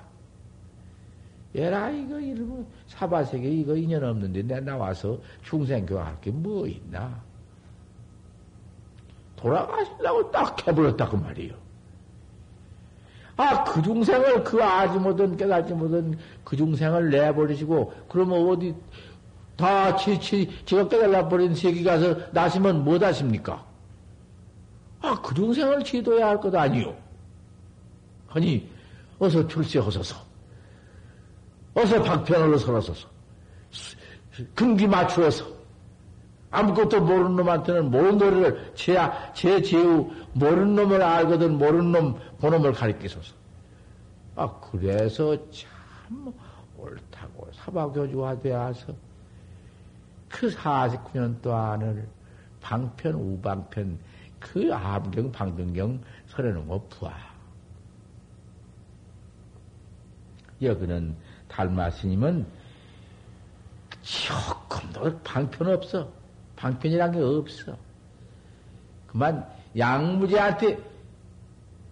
얘라, 1.55 1.89
이거, 1.91 2.19
이러면, 2.19 2.65
사바세계 2.87 3.47
이거 3.49 3.75
인연 3.75 4.03
없는데, 4.03 4.43
내 4.43 4.59
나와서 4.59 5.17
중생 5.43 5.85
교화할 5.85 6.19
게 6.21 6.31
뭐 6.31 6.67
있나? 6.67 7.23
돌아가시려고 9.35 10.31
딱 10.31 10.67
해버렸다, 10.67 11.09
그 11.09 11.15
말이요. 11.17 11.53
아, 13.37 13.63
그 13.65 13.81
중생을, 13.81 14.43
그 14.43 14.63
아지 14.63 14.97
못한, 14.97 15.35
깨닫지 15.35 15.73
못한 15.73 16.17
그 16.43 16.55
중생을 16.55 17.09
내버리시고, 17.09 17.93
그러면 18.07 18.47
어디, 18.47 18.73
다 19.57 19.95
지, 19.95 20.19
지, 20.19 20.49
지가 20.65 20.87
깨달아 20.89 21.29
버린 21.29 21.55
세계 21.55 21.83
가서 21.83 22.15
나시면 22.31 22.83
뭐 22.83 22.97
하십니까? 22.97 23.65
아, 25.01 25.21
그 25.21 25.33
중생을 25.33 25.83
지도해야 25.83 26.27
할 26.27 26.39
것 26.39 26.53
아니요. 26.55 26.95
아니, 28.29 28.67
어서 29.19 29.47
출세하소서. 29.47 30.15
어서 31.75 32.01
박편으로 32.03 32.57
서러서서. 32.57 33.07
금기 34.53 34.87
맞추어서. 34.87 35.45
아무것도 36.51 37.01
모르는 37.01 37.35
놈한테는 37.35 37.91
모르는 37.91 38.17
노래를 38.17 38.71
제, 38.75 38.97
제 39.33 39.61
제우 39.61 40.09
모르는 40.33 40.75
놈을 40.75 41.01
알거든 41.01 41.57
모르는 41.57 41.91
놈 41.91 42.19
그 42.39 42.45
놈을 42.47 42.73
가리키소서. 42.73 43.33
아 44.35 44.49
그래서 44.59 45.35
참 45.51 46.33
옳다고 46.77 47.49
사바교주가 47.53 48.39
되어서 48.39 48.93
그 50.29 50.49
49년 50.49 51.41
동안을 51.41 52.07
방편 52.61 53.13
우방편 53.13 53.99
그 54.39 54.73
암경 54.73 55.31
방등경 55.31 56.01
설해놓은 56.27 56.67
거 56.67 56.85
부하. 56.89 57.13
여기는 60.61 61.15
달마 61.47 61.89
스님은 61.89 62.45
조금도 64.01 65.19
방편 65.23 65.67
없어. 65.67 66.11
방편이란 66.55 67.11
게 67.11 67.19
없어. 67.19 67.77
그만 69.07 69.47
양무제한테 69.77 70.77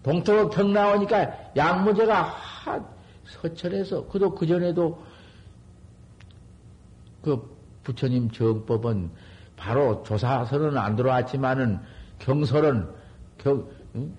동토로 0.02 0.50
병 0.50 0.72
나오니까 0.72 1.52
양무제가 1.56 2.22
한 2.22 2.86
서천에서 3.26 4.06
그도 4.08 4.34
그전에도 4.34 5.02
그 7.22 7.53
부처님 7.84 8.30
정법은 8.30 9.10
바로 9.56 10.02
조사설은 10.02 10.76
안 10.76 10.96
들어왔지만은 10.96 11.78
경설은 12.18 12.88
경, 13.38 13.66
응? 13.94 14.12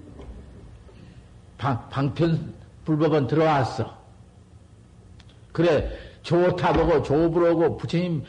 방, 1.58 1.89
방편 1.89 2.54
불법은 2.86 3.28
들어왔어. 3.28 3.97
그래 5.51 5.91
좋다 6.21 6.73
보고 6.73 7.01
조부로고 7.01 7.78
부처님 7.78 8.23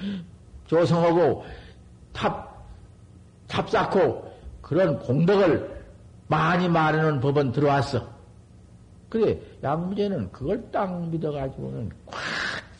조성하고 0.66 1.44
탑, 2.12 2.66
탑 3.46 3.70
쌓고 3.70 4.32
그런 4.60 4.98
공덕을 4.98 5.76
많이 6.28 6.68
말하는 6.68 7.20
법은 7.20 7.52
들어왔어. 7.52 8.16
그래, 9.08 9.40
양무제는 9.62 10.32
그걸 10.32 10.70
딱 10.72 11.08
믿어가지고는 11.08 11.90
콱 12.10 12.20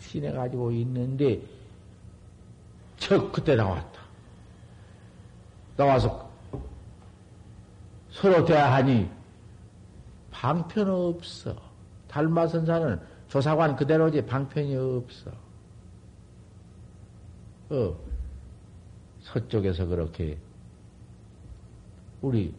신해가지고 0.01 0.73
있는데, 0.73 1.40
저 2.99 3.31
그때 3.31 3.55
나왔다. 3.55 4.01
나와서 5.77 6.31
서로 8.11 8.45
대하니 8.45 9.11
방편 10.31 10.89
없어. 10.89 11.55
달마선사는 12.09 13.01
조사관 13.29 13.77
그대로지 13.77 14.25
방편이 14.25 14.75
없어. 14.77 15.31
어, 17.71 17.97
서쪽에서 19.21 19.87
그렇게 19.87 20.39
우리 22.23 22.55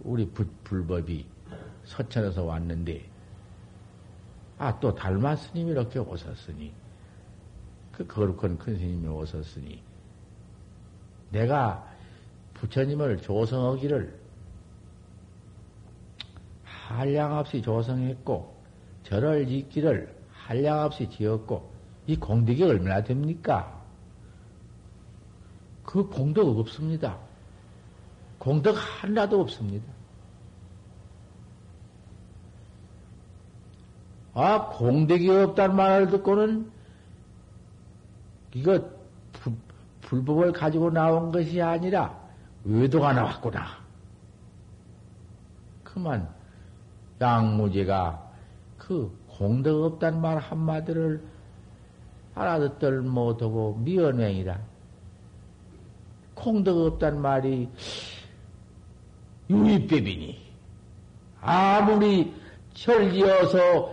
우리 0.00 0.28
불법이 0.64 1.24
서천에서 1.84 2.44
왔는데 2.44 3.08
아 4.58 4.78
또 4.80 4.94
달마 4.94 5.36
스님이 5.36 5.70
이렇게 5.70 5.98
오셨으니 5.98 6.72
그 8.00 8.06
거룩한 8.06 8.56
큰 8.56 8.78
스님이 8.78 9.08
오셨으니 9.08 9.82
내가 11.32 11.86
부처님을 12.54 13.18
조성하기를 13.20 14.18
한량없이 16.64 17.60
조성했고 17.60 18.54
절을 19.02 19.46
짓기를 19.46 20.16
한량없이 20.32 21.10
지었고 21.10 21.70
이 22.06 22.16
공덕이 22.16 22.64
얼마나 22.64 23.02
됩니까? 23.04 23.78
그 25.84 26.06
공덕 26.06 26.48
없습니다. 26.58 27.18
공덕 28.38 28.76
하나도 28.76 29.42
없습니다. 29.42 29.92
아, 34.32 34.68
공덕이 34.70 35.28
없다는 35.28 35.76
말을 35.76 36.06
듣고는 36.08 36.79
이거 38.54 38.80
불, 39.32 39.52
불법을 40.02 40.52
가지고 40.52 40.90
나온 40.90 41.30
것이 41.30 41.60
아니라 41.60 42.18
외도가 42.64 43.12
나왔구나. 43.12 43.66
그만 45.84 46.28
양무제가 47.20 48.30
그 48.78 49.16
공덕 49.28 49.84
없다는 49.84 50.20
말 50.20 50.38
한마디를 50.38 51.22
알아듣들 52.34 53.02
못하고 53.02 53.76
미연행이라. 53.76 54.58
공덕 56.34 56.78
없단 56.78 57.20
말이 57.20 57.68
유의법이니 59.50 60.38
아무리 61.40 62.32
철지어서 62.74 63.90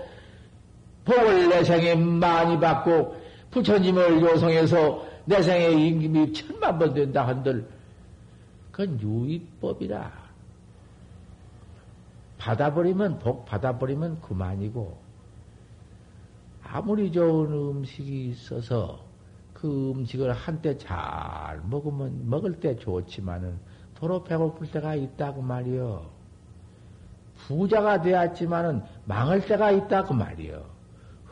복을 1.03 1.49
내 1.49 1.63
생에 1.63 1.95
많이 1.95 2.59
받고 2.59 3.16
부처님을 3.57 4.21
요성해서 4.21 5.03
내 5.25 5.41
생에 5.41 5.71
임금이 5.71 6.33
천만 6.33 6.77
번 6.77 6.93
된다 6.93 7.27
한들 7.27 7.67
그건 8.71 9.01
유의법이라 9.01 10.27
받아버리면 12.37 13.19
복 13.19 13.45
받아버리면 13.45 14.21
그만이고 14.21 14.97
아무리 16.63 17.11
좋은 17.11 17.51
음식이 17.51 18.29
있어서 18.29 18.99
그 19.53 19.91
음식을 19.91 20.33
한때 20.33 20.77
잘 20.77 21.59
먹으면 21.67 22.29
먹을 22.29 22.59
때 22.59 22.75
좋지만은 22.75 23.57
도로 23.95 24.23
배고플 24.23 24.69
때가 24.69 24.93
있다고 24.93 25.41
말이요. 25.41 26.05
부자가 27.37 28.01
되었지만은 28.01 28.83
망할 29.05 29.43
때가 29.43 29.71
있다고 29.71 30.13
말이요. 30.13 30.63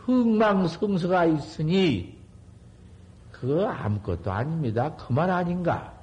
흥망성서가 0.06 1.26
있으니 1.26 2.15
그거 3.46 3.68
아무것도 3.68 4.32
아닙니다. 4.32 4.96
그만 4.96 5.30
아닌가? 5.30 5.94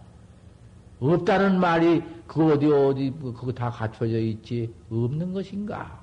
없다는 1.01 1.59
말이 1.59 2.01
그 2.29 2.53
어디 2.53 2.67
어디 2.71 3.11
그거 3.21 3.53
다 3.53 3.69
갖춰져 3.69 4.19
있지 4.19 4.73
없는 4.89 5.33
것인가? 5.33 6.01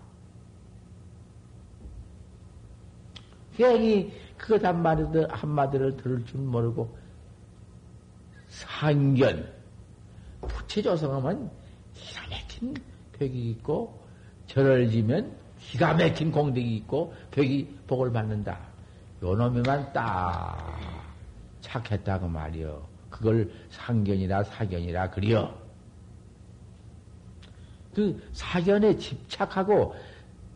괜히 3.55 4.13
그 4.37 4.55
한마디를, 4.55 5.31
한마디를 5.31 5.97
들을 5.97 6.25
줄 6.25 6.41
모르고, 6.41 6.97
상견, 8.49 9.49
부채조성하면 10.41 11.49
기가 11.93 12.21
막힌 12.29 12.73
벽이 13.13 13.51
있고, 13.51 14.01
절을 14.47 14.89
지면 14.89 15.35
기가 15.59 15.93
막힌 15.93 16.31
공덕이 16.31 16.75
있고, 16.77 17.13
벽이 17.31 17.67
복을 17.87 18.11
받는다. 18.11 18.59
요 19.23 19.35
놈이만 19.35 19.91
딱 19.91 21.08
착했다고 21.69 22.27
말이요. 22.27 22.87
그걸 23.09 23.51
상견이라 23.69 24.43
사견이라 24.43 25.11
그리요. 25.11 25.55
그 27.93 28.21
사견에 28.33 28.97
집착하고 28.97 29.95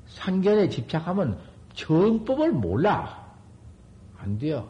상견에 0.07 0.69
집착하면 0.69 1.39
정법을 1.73 2.51
몰라. 2.51 3.23
안 4.17 4.37
돼요. 4.37 4.69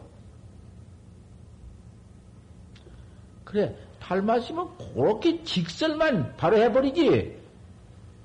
그래, 3.43 3.75
탈마시면 3.99 4.77
그렇게 4.77 5.43
직설만 5.43 6.35
바로 6.37 6.57
해버리지. 6.57 7.37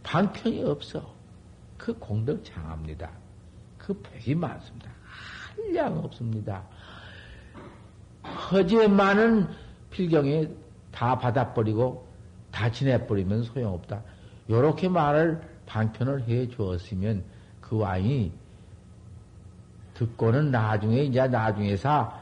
방편이 0.03 0.65
없어. 0.65 1.15
그 1.77 1.93
공덕 1.99 2.43
장합니다. 2.45 3.11
그 3.77 3.93
백이 4.01 4.35
많습니다. 4.35 4.91
한량 5.05 5.99
없습니다. 5.99 6.65
허지에 8.25 8.89
많은 8.89 9.49
필경에 9.91 10.49
다 10.93 11.19
받아버리고 11.19 12.07
다 12.51 12.71
지내버리면 12.71 13.45
소용없다. 13.45 14.03
요렇게 14.51 14.89
말을 14.89 15.41
방편을 15.67 16.27
해 16.29 16.49
주었으면 16.49 17.23
그 17.61 17.79
왕이 17.79 18.33
듣고는 19.95 20.51
나중에 20.51 21.03
이제 21.03 21.27
나중에서 21.27 22.13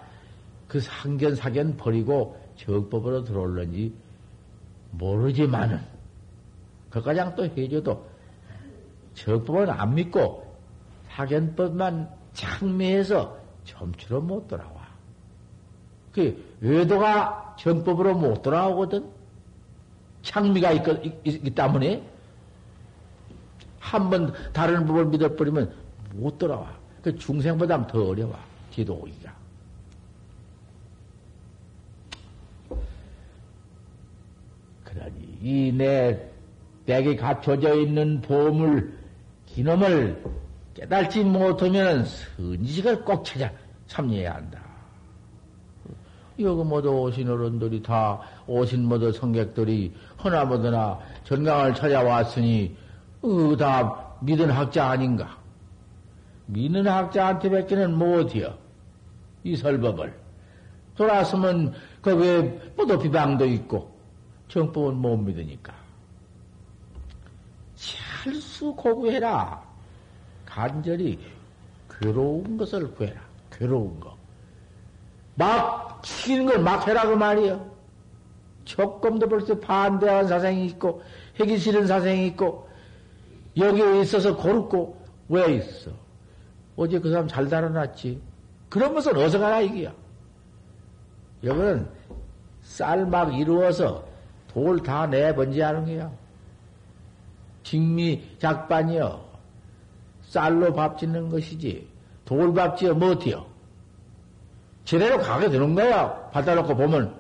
그 0.67 0.81
상견 0.81 1.37
사견 1.37 1.77
버리고 1.77 2.41
적법으로 2.57 3.23
들어올는지 3.23 3.95
모르지만은 4.91 5.81
그까장 6.91 7.35
또 7.35 7.45
해줘도 7.45 8.07
적법은 9.15 9.71
안 9.71 9.95
믿고 9.95 10.47
사견법만 11.11 12.11
장매해서 12.33 13.39
점치로 13.65 14.21
못 14.21 14.47
돌아와. 14.49 14.76
그 16.17 16.57
외도가 16.63 17.55
정법으로 17.59 18.15
못 18.15 18.41
돌아오거든. 18.41 19.05
창미가 20.23 20.73
있, 20.73 20.83
있, 21.05 21.27
있기 21.27 21.51
때문에 21.51 22.03
한 23.79 24.09
번 24.11 24.33
다른 24.55 24.87
법을 24.87 25.05
믿어버리면 25.07 25.73
못 26.15 26.39
돌아와. 26.39 26.75
그 27.03 27.15
중생보다 27.17 27.87
더 27.87 28.09
어려워. 28.09 28.35
뒤도 28.73 28.95
오기가. 28.95 29.33
그러니 34.85 35.39
이내 35.43 36.19
백에 36.87 37.15
갖춰져 37.17 37.75
있는 37.75 38.21
보물 38.23 38.97
기놈을 39.47 40.25
깨달지 40.75 41.23
못하면 41.25 42.07
선지식을 42.37 43.05
꼭 43.05 43.25
찾아 43.25 43.51
참여해야 43.87 44.35
한다. 44.35 44.66
여기 46.39 46.63
모두 46.65 46.91
오신 46.91 47.29
어른들이 47.29 47.83
다 47.83 48.21
오신 48.47 48.87
모두 48.87 49.11
성객들이 49.11 49.93
허나보드나 50.23 50.99
전강을 51.25 51.75
찾아왔으니 51.75 52.77
어, 53.23 53.57
다 53.57 54.17
믿은 54.21 54.51
학자 54.51 54.87
아닌가? 54.87 55.39
믿는 56.47 56.87
학자한테 56.87 57.49
뵙기는 57.51 57.97
못해요. 57.97 58.57
이 59.45 59.57
설법을. 59.57 60.15
돌아서면 60.97 61.75
거기에 62.03 62.43
뭐도 62.77 62.99
비방도 62.99 63.47
있고 63.47 63.91
정법은 64.49 64.97
못 64.97 65.17
믿으니까. 65.17 65.75
찰수 67.75 68.75
고구해라. 68.75 69.63
간절히 70.45 71.19
괴로운 71.91 72.57
것을 72.57 72.91
구해라. 72.95 73.21
괴로운 73.51 73.99
거. 74.01 74.16
막 75.37 76.01
시키는 76.05 76.47
걸 76.47 76.59
막 76.61 76.87
해라 76.89 77.07
그 77.07 77.15
말이요. 77.15 77.71
조금도 78.65 79.29
벌써 79.29 79.59
반대한 79.61 80.27
사생이 80.27 80.67
있고 80.67 81.03
하기 81.39 81.57
싫은 81.59 81.87
사생이 81.87 82.27
있고 82.29 82.69
여기에 83.57 84.01
있어서 84.01 84.37
고르고 84.37 85.01
왜 85.29 85.55
있어? 85.55 85.91
어제 86.77 86.99
그 86.99 87.11
사람 87.11 87.29
잘 87.29 87.49
달아놨지. 87.49 88.21
그런 88.69 88.93
것은 88.95 89.17
어서 89.17 89.39
가라 89.39 89.61
이게야. 89.61 89.93
여기는 91.45 91.89
쌀막 92.63 93.39
이루어서 93.39 94.05
돌 94.49 94.83
다 94.83 95.07
내번지하는 95.07 95.85
거야. 95.85 96.11
직미 97.63 98.23
작반이여. 98.39 99.25
쌀로 100.23 100.73
밥 100.73 100.99
짓는 100.99 101.29
것이지. 101.31 101.89
돌밥 102.25 102.77
지어 102.77 102.95
못해요. 102.95 103.47
제대로 104.87 105.19
가게 105.19 105.51
되는 105.51 105.75
거야. 105.75 106.15
받아 106.31 106.55
놓고 106.55 106.75
보면. 106.77 107.15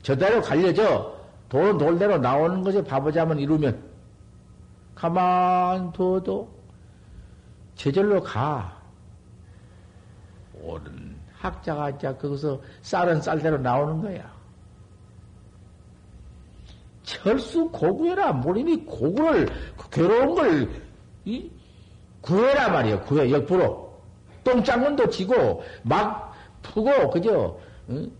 저대로 0.00 0.40
갈려져. 0.40 1.12
돌은 1.48 1.76
돌대로 1.76 2.16
나오는 2.16 2.62
거지. 2.62 2.82
바보자면 2.82 3.40
이루면. 3.40 3.82
가만 4.94 5.92
둬도 5.92 6.48
제절로 7.74 8.22
가. 8.22 8.80
옳은 10.62 11.16
학자가 11.34 11.90
이제 11.90 12.14
거기서 12.14 12.60
쌀은 12.82 13.20
쌀대로 13.20 13.58
나오는 13.58 14.00
거야. 14.00 14.32
철수 17.02 17.68
고구해라. 17.70 18.32
모림이 18.34 18.84
고구를, 18.84 19.48
그 19.76 19.90
괴로운 19.90 20.34
걸, 20.36 20.70
이, 21.24 21.50
구해라 22.20 22.68
말이야. 22.68 23.00
구해, 23.00 23.28
역부로. 23.32 24.00
똥장문도 24.44 25.10
지고, 25.10 25.64
막 25.82 26.31
푸고, 26.72 27.10
그죠? 27.10 27.60
응? 27.90 28.10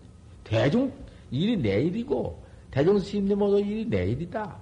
대중, 0.45 0.93
일이 1.31 1.57
내일이고, 1.57 2.41
대중 2.71 2.99
스님들 2.99 3.37
모두 3.37 3.61
일이 3.61 3.85
내일이다. 3.87 4.57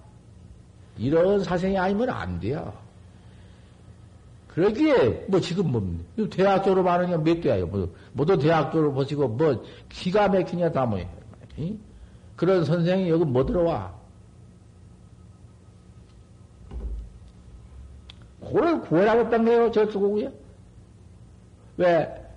이런 0.98 1.42
사생이 1.42 1.76
아니면 1.76 2.11
안 2.11 2.38
돼요. 2.38 2.72
그러기에, 4.48 5.26
뭐, 5.29 5.40
지금 5.40 5.70
뭐, 5.72 6.29
대학 6.29 6.62
졸업하느냐 6.62 7.18
몇 7.18 7.40
대야요. 7.40 7.66
뭐, 7.66 7.88
모두 8.12 8.38
대학 8.38 8.72
졸업하시고, 8.72 9.29
뭐, 9.29 9.64
기가 9.88 10.29
막히냐, 10.29 10.70
다 10.70 10.87
뭐, 10.87 11.00
이? 11.57 11.76
그런 12.37 12.64
선생이 12.64 13.11
여기 13.11 13.24
뭐 13.24 13.44
들어와? 13.44 13.94
그걸 18.40 18.81
구해라겠다는 18.81 19.44
거예요, 19.44 19.70
저 19.70 19.85
수고구에. 19.90 20.33
왜? 21.76 22.29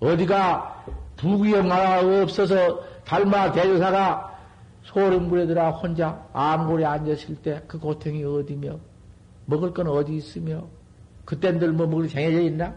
어디가 0.00 0.84
부귀영화가 1.16 2.22
없어서 2.22 2.80
달마 3.04 3.52
대조사가 3.52 4.36
소름부리더라 4.84 5.70
혼자 5.70 6.26
암골에 6.32 6.84
앉았을 6.84 7.36
때 7.36 7.62
그 7.66 7.78
고통이 7.78 8.22
어디며 8.24 8.78
먹을 9.46 9.72
건 9.72 9.88
어디 9.88 10.16
있으며 10.16 10.64
그땐 11.24 11.58
들 11.58 11.72
뭐 11.72 11.86
먹을 11.86 12.08
정해져 12.08 12.40
있나? 12.40 12.74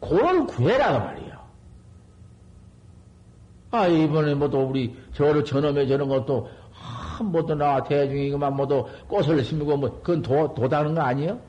그걸 0.00 0.46
구해라 0.46 0.92
그 0.92 1.04
말이야. 1.06 1.44
아 3.70 3.86
이번에 3.86 4.34
뭐또 4.34 4.68
우리 4.68 4.96
저를 5.14 5.44
저놈의 5.44 5.88
저런 5.88 6.08
것도 6.08 6.48
한 6.72 7.26
모두 7.26 7.54
나와 7.54 7.82
대중이 7.82 8.30
그만 8.30 8.54
모두 8.54 8.86
꽃을 9.08 9.42
심고 9.44 9.76
뭐 9.76 9.90
그건 10.02 10.22
도 10.22 10.54
도다는 10.54 10.94
거 10.94 11.02
아니에요? 11.02 11.40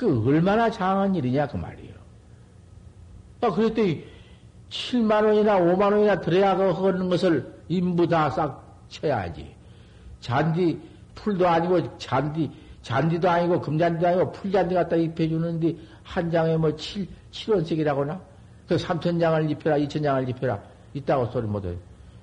그 0.00 0.26
얼마나 0.26 0.70
장한 0.70 1.14
일이냐 1.14 1.46
그 1.46 1.58
말이에요. 1.58 1.92
아 3.42 3.50
그랬더니 3.50 4.02
7만 4.70 5.26
원이나 5.26 5.60
5만 5.60 5.92
원이나 5.92 6.18
들어야 6.18 6.56
그 6.56 6.70
하는 6.70 7.10
것을 7.10 7.52
인부 7.68 8.08
다 8.08 8.30
싹 8.30 8.64
쳐야지. 8.88 9.54
잔디 10.20 10.80
풀도 11.14 11.46
아니고 11.46 11.98
잔디 11.98 12.50
잔디도 12.80 13.28
아니고 13.28 13.60
금잔디도 13.60 14.06
아니고 14.06 14.32
풀잔디 14.32 14.74
갖다 14.74 14.96
입혀주는데 14.96 15.76
한 16.02 16.30
장에 16.30 16.56
뭐 16.56 16.74
7, 16.74 17.06
7원씩이라고나? 17.30 18.18
그 18.68 18.76
3천 18.76 19.20
장을 19.20 19.50
입혀라, 19.50 19.76
2천 19.76 20.02
장을 20.02 20.26
입혀라. 20.30 20.62
있다고 20.94 21.26
소리 21.26 21.46
못해. 21.46 21.76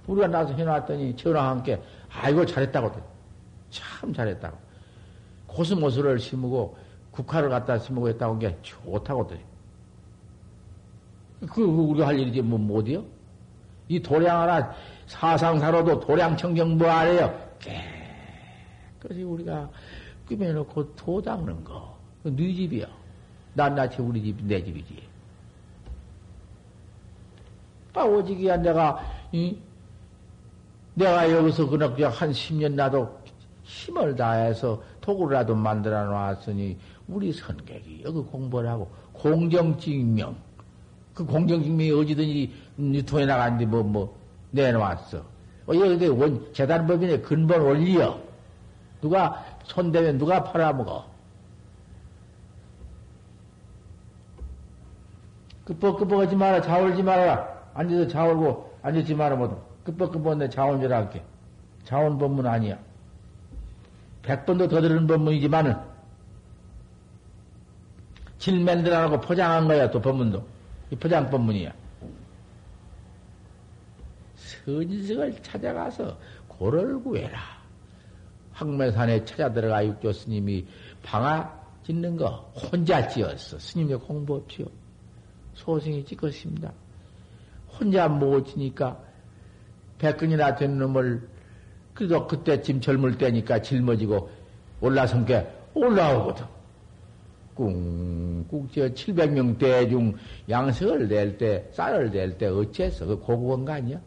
우리가 0.08 0.26
나서 0.26 0.52
해놨더니 0.52 1.16
전화 1.16 1.50
함께 1.50 1.80
아이고 2.10 2.44
잘했다고. 2.44 2.92
참 3.70 4.12
잘했다고. 4.12 4.58
코스모스를 5.46 6.18
심고 6.18 6.87
국화를 7.18 7.50
갖다 7.50 7.80
심고 7.80 8.10
했다고 8.10 8.38
게 8.38 8.56
좋다고 8.62 9.28
돼. 9.28 9.44
그 11.52 11.64
우리가 11.64 12.08
할 12.08 12.20
일이지 12.20 12.42
뭐 12.42 12.60
못이요? 12.60 13.04
이 13.88 14.00
도량 14.00 14.42
하나 14.42 14.72
사상사로도 15.08 16.00
도량 16.02 16.38
청정 16.38 16.78
뭐 16.78 16.88
아래요? 16.90 17.34
깨끗이 19.00 19.24
우리가 19.24 19.68
꾸며놓고 20.28 20.96
도 20.96 21.22
닦는 21.22 21.64
거. 21.64 21.98
그네 22.22 22.54
집이요. 22.54 22.86
낱낱이 23.56 24.02
우리 24.02 24.22
집, 24.22 24.44
내 24.44 24.64
집이지. 24.64 25.08
아, 27.94 28.04
오직이야 28.04 28.58
내가, 28.58 29.02
이? 29.32 29.58
내가 30.94 31.32
여기서 31.32 31.68
그냥 31.68 32.12
한 32.12 32.32
10년 32.32 32.74
나도 32.74 33.18
힘을 33.64 34.16
다해서 34.16 34.82
도구라도 35.02 35.56
만들어 35.56 36.06
놨으니, 36.06 36.78
우리 37.08 37.32
선객이 37.32 38.04
여기 38.06 38.22
공부를 38.22 38.70
하고, 38.70 38.90
공정증명, 39.14 40.36
그 41.14 41.26
공정증명이 41.26 41.92
어디든지 41.92 42.54
유통에 42.80 43.26
나갔는데 43.26 43.66
뭐, 43.66 43.84
뭐, 43.84 44.18
내놓았어. 44.52 45.18
어, 45.68 45.74
여기 45.74 46.08
원, 46.08 46.54
재단법인의 46.54 47.22
근본 47.22 47.62
원리여. 47.62 48.22
누가 49.02 49.46
손대면 49.64 50.18
누가 50.18 50.44
팔아먹어. 50.44 51.06
급벅급벅하지 55.66 56.36
마라. 56.36 56.62
자월지 56.62 57.04
말아라. 57.04 57.48
앉아서 57.74 58.08
자월고, 58.08 58.78
앉았지 58.82 59.14
마라. 59.16 59.36
모두. 59.36 59.58
급벅급벅 59.84 60.38
내 60.38 60.50
자원 60.50 60.80
줄 60.80 60.94
알게. 60.94 61.22
자원 61.84 62.18
법문 62.18 62.48
아니야. 62.48 62.78
백 64.22 64.46
번도 64.46 64.70
더 64.70 64.82
들은 64.82 65.08
법문이지만은, 65.08 65.76
질맨들하고 68.40 69.20
포장한 69.22 69.68
거야, 69.68 69.90
또 69.90 70.02
법문도. 70.02 70.44
이 70.92 70.96
포장 70.96 71.30
법문이야. 71.30 71.74
선식을 74.36 75.42
찾아가서 75.42 76.18
고를 76.48 77.02
구해라. 77.02 77.40
황매산에 78.54 79.24
찾아 79.26 79.52
들어가 79.52 79.86
육조 79.86 80.14
스님이 80.14 80.66
방아 81.04 81.58
짓는 81.84 82.18
거 82.18 82.52
혼자 82.56 83.08
지었어. 83.08 83.60
스님의 83.60 84.00
공부 84.00 84.36
없지요. 84.36 84.66
소승이 85.54 86.04
찍었습니다. 86.06 86.72
혼자 87.80 88.08
못 88.08 88.46
지니까 88.46 89.00
백근이나 90.00 90.56
된 90.56 90.78
놈을 90.78 91.28
그래도 91.94 92.28
그때쯤 92.28 92.82
젊을 92.82 93.18
때니까 93.18 93.62
짊어지고 93.62 94.30
올라선 94.82 95.26
게 95.26 95.48
올라오거든. 95.74 96.46
꿍꿍 97.58 98.70
저 98.74 98.88
700명 98.90 99.58
대중 99.58 100.16
양식을 100.48 101.08
낼 101.08 101.38
때, 101.38 101.68
쌀을 101.74 102.12
낼 102.12 102.38
때 102.38 102.46
어째서 102.48 103.06
그 103.08 103.20
고구한 103.20 103.66
거 103.66 103.74
아니야? 103.74 104.00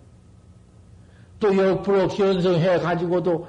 또 1.41 1.57
역부로 1.57 2.07
현성해 2.09 2.79
가지고도 2.79 3.47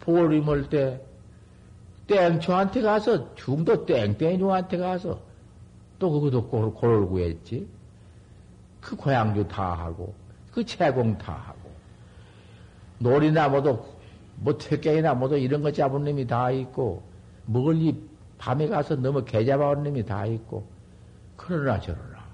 보림을 0.00 0.68
때 0.68 1.00
땡초한테 2.06 2.82
가서 2.82 3.34
중도 3.34 3.84
땡땡이한테 3.86 4.78
가서 4.78 5.20
또 5.98 6.10
그것도 6.10 6.48
고를 6.48 7.06
구했지. 7.06 7.66
그 8.80 8.96
고향주 8.96 9.46
다 9.48 9.74
하고 9.74 10.14
그 10.52 10.64
채공 10.64 11.18
다 11.18 11.32
하고 11.32 11.70
놀이나 12.98 13.48
뭐도 13.48 13.86
뭐 14.36 14.56
퇴경이나 14.56 15.14
뭐도 15.14 15.36
이런 15.36 15.62
거 15.62 15.70
잡은 15.70 16.04
놈이 16.04 16.26
다 16.26 16.50
있고 16.50 17.02
멀리 17.46 18.09
밤에 18.40 18.66
가서 18.68 18.96
너무 18.96 19.22
개 19.22 19.44
잡아온 19.44 19.82
놈이 19.82 20.02
다 20.02 20.24
있고 20.24 20.66
그러나 21.36 21.78
저러나 21.78 22.24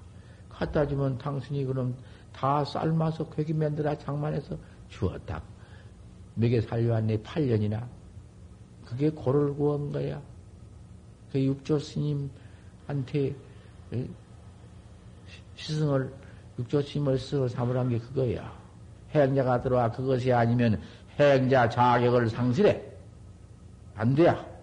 갖다 0.47 0.87
주면 0.87 1.17
당신이 1.17 1.65
그럼 1.65 1.95
다 2.31 2.63
삶아서 2.63 3.29
괴기 3.29 3.53
만들어 3.53 3.95
장만해서 3.97 4.57
주었다. 4.87 5.43
몇개 6.35 6.61
살려왔네 6.61 7.17
8년이나 7.17 7.85
그게 8.85 9.09
고를 9.09 9.53
구한 9.53 9.91
거야. 9.91 10.21
그 11.33 11.43
육조 11.43 11.77
스님한테 11.77 13.35
시승을 15.55 16.13
육조 16.57 16.83
스님을 16.83 17.19
쓰고 17.19 17.49
삼으란 17.49 17.89
게 17.89 17.99
그거야. 17.99 18.57
행자가 19.11 19.61
들어와 19.61 19.91
그것이 19.91 20.31
아니면 20.31 20.79
행자 21.19 21.67
자격을 21.67 22.29
상실해. 22.29 22.81
안 23.95 24.15
돼야. 24.15 24.56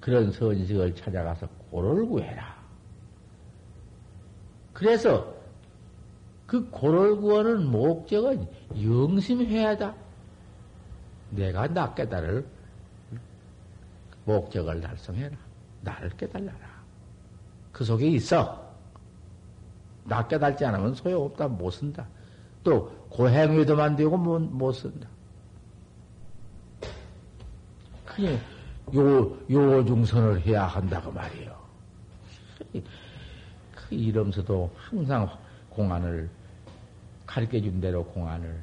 그런 0.00 0.30
선식을 0.32 0.94
찾아가서 0.94 1.48
고를 1.70 2.06
구해라. 2.06 2.56
그래서 4.72 5.34
그 6.46 6.68
고를 6.70 7.16
구하는 7.16 7.66
목적은 7.66 8.46
영심해야다. 8.80 9.94
내가 11.30 11.66
나 11.68 11.92
깨달을 11.94 12.46
목적을 14.24 14.80
달성해라. 14.80 15.36
나를 15.82 16.10
깨달라라. 16.10 16.82
그 17.72 17.84
속에 17.84 18.06
있어. 18.08 18.66
나 20.04 20.26
깨달지 20.26 20.64
않으면 20.64 20.94
소용없다. 20.94 21.48
못 21.48 21.70
쓴다. 21.70 22.06
또 22.64 22.88
고행위도만 23.10 23.96
되고 23.96 24.16
못, 24.16 24.40
못 24.40 24.72
쓴다. 24.72 25.08
그냥 28.06 28.38
요, 28.94 29.36
요중선을 29.50 30.40
해야 30.46 30.64
한다고 30.64 31.10
말이요. 31.12 31.56
그 32.72 33.94
이러면서도 33.94 34.70
항상 34.76 35.28
공안을 35.70 36.28
가르쳐 37.26 37.60
준 37.60 37.80
대로 37.80 38.04
공안을 38.04 38.60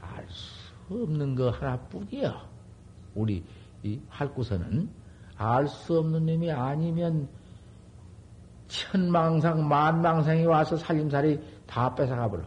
알 0.00 0.26
수 0.28 0.68
없는 0.90 1.34
거 1.34 1.50
하나뿐이야. 1.50 2.46
우리 3.14 3.44
이 3.82 4.00
할구서는 4.08 4.88
알 5.36 5.68
수 5.68 5.98
없는 5.98 6.26
놈이 6.26 6.50
아니면 6.50 7.28
천망상 8.68 9.66
만망상이 9.68 10.44
와서 10.46 10.76
살림살이 10.76 11.40
다 11.66 11.94
뺏어가 11.94 12.28
버려. 12.28 12.42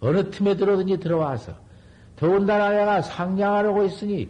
어느 0.00 0.30
틈에 0.30 0.56
들어든지 0.56 0.98
들어와서 0.98 1.54
더군다나 2.16 2.70
내가 2.70 3.02
상냥을 3.02 3.66
하고 3.66 3.84
있으니 3.84 4.28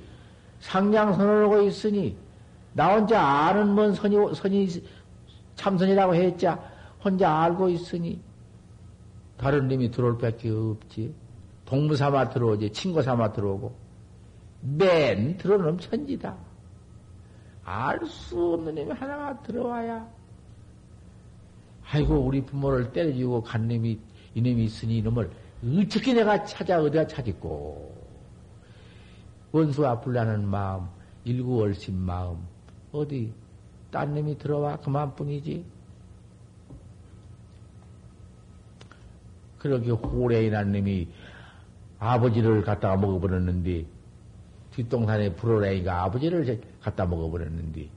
상냥선을 0.60 1.44
하고 1.44 1.62
있으니 1.62 2.16
나 2.72 2.94
혼자 2.94 3.20
아는 3.20 3.74
뭔 3.74 3.94
선이 3.94 4.34
선이 4.34 4.68
참선이라고 5.54 6.14
했자 6.14 6.60
혼자 7.02 7.42
알고 7.42 7.68
있으니 7.70 8.20
다른 9.36 9.68
놈이 9.68 9.90
들어올 9.90 10.18
밖에 10.18 10.50
없지. 10.50 11.14
동무 11.66 11.96
삼아 11.96 12.30
들어오지, 12.30 12.70
친구 12.72 13.02
삼아 13.02 13.32
들어오고, 13.32 13.74
맨 14.62 15.36
들어오는 15.36 15.78
천지다. 15.78 16.36
알 17.64 18.06
수 18.06 18.54
없는 18.54 18.74
놈이 18.74 18.92
하나가 18.92 19.42
들어와야. 19.42 20.08
아이고, 21.90 22.14
우리 22.14 22.40
부모를 22.44 22.92
때려주고 22.92 23.42
간 23.42 23.68
놈이, 23.68 23.98
이놈이 24.34 24.64
있으니 24.64 24.98
이놈을 24.98 25.30
어떻게 25.82 26.14
내가 26.14 26.44
찾아, 26.44 26.80
어디가 26.80 27.06
찾겠고. 27.08 27.95
원수와 29.56 30.00
불나는 30.00 30.46
마음, 30.46 30.86
일구월심 31.24 31.96
마음, 31.96 32.46
어디, 32.92 33.32
딴 33.90 34.14
놈이 34.14 34.36
들어와 34.36 34.76
그만뿐이지. 34.76 35.64
그렇게 39.58 39.90
호래인한 39.90 40.72
놈이 40.72 41.08
아버지를 41.98 42.62
갖다가 42.62 42.96
먹어버렸는데, 42.96 43.86
뒷동산에 44.72 45.34
불어라이가 45.34 46.04
아버지를 46.04 46.60
갖다 46.82 47.06
먹어버렸는데, 47.06 47.88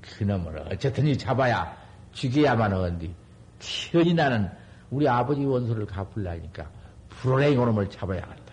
그놈을 0.00 0.58
어쨌든 0.72 1.16
잡아야 1.16 1.76
죽여야만 2.10 2.72
하는데, 2.72 3.14
티연이 3.60 4.14
나는 4.14 4.50
우리 4.90 5.08
아버지 5.08 5.44
원수를 5.44 5.86
갚으려니까, 5.86 6.68
불어라이 7.08 7.54
그놈을 7.54 7.88
잡아야겠다. 7.88 8.47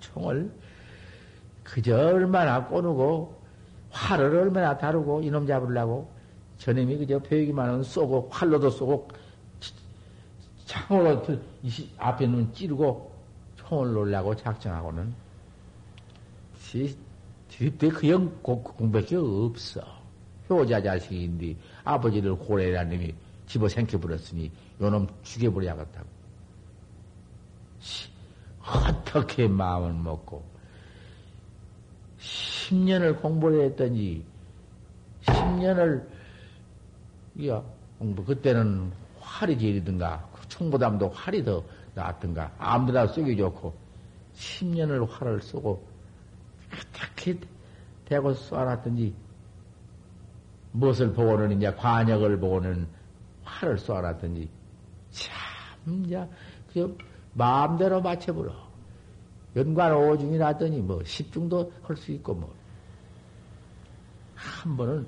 총을, 0.00 0.50
그저 1.62 1.96
얼마나 1.96 2.64
꼬누고, 2.64 3.42
활을 3.90 4.36
얼마나 4.36 4.76
다루고, 4.76 5.22
이놈 5.22 5.46
잡으려고, 5.46 6.10
저놈이 6.58 6.96
그저 6.98 7.18
배우기만 7.18 7.68
하면 7.68 7.82
쏘고, 7.82 8.28
활로도 8.30 8.70
쏘고, 8.70 9.08
창으로 10.66 11.24
앞에 11.96 12.26
눈 12.26 12.52
찌르고 12.52 13.12
총을 13.56 13.92
놓으려고 13.92 14.34
작정하고는 14.34 15.14
뒤에 17.48 17.88
그형 17.88 18.36
공백이 18.42 19.14
없어. 19.16 19.80
효자 20.48 20.82
자식인데 20.82 21.56
아버지를 21.84 22.34
호래라는 22.34 22.96
놈이 22.96 23.14
집어 23.46 23.68
생겨버렸으니 23.68 24.50
요놈 24.80 25.08
죽여버려야겠다고. 25.22 26.08
어떻게 28.66 29.46
마음을 29.48 29.92
먹고 29.92 30.44
10년을 32.18 33.20
공부를 33.20 33.64
했더니 33.64 34.24
10년을 35.22 36.06
야 37.46 37.62
공부 37.98 38.24
그때는 38.24 38.92
활이 39.20 39.58
제일이든가 39.58 40.28
총보담도 40.48 41.08
활이 41.10 41.44
더 41.44 41.62
낫던가. 41.94 42.52
아무데나 42.58 43.06
쓰기 43.06 43.36
좋고, 43.36 43.74
10년을 44.34 45.08
활을 45.08 45.40
쓰고, 45.40 45.82
딱히 46.92 47.40
대고 48.04 48.34
쏘아놨더니, 48.34 49.14
무엇을 50.72 51.12
보고는 51.12 51.52
이제 51.52 51.72
관역을 51.72 52.38
보고는 52.38 52.86
활을 53.44 53.78
쏘아놨더니, 53.78 54.48
참, 55.10 56.04
이제, 56.04 56.28
그, 56.72 56.96
마음대로 57.36 58.00
맞춰버려. 58.00 58.52
연관 59.56 59.94
오중이라더니, 59.94 60.80
뭐, 60.80 61.02
십중도 61.04 61.72
할 61.82 61.96
수 61.96 62.12
있고, 62.12 62.34
뭐. 62.34 62.54
한 64.34 64.76
번은, 64.76 65.06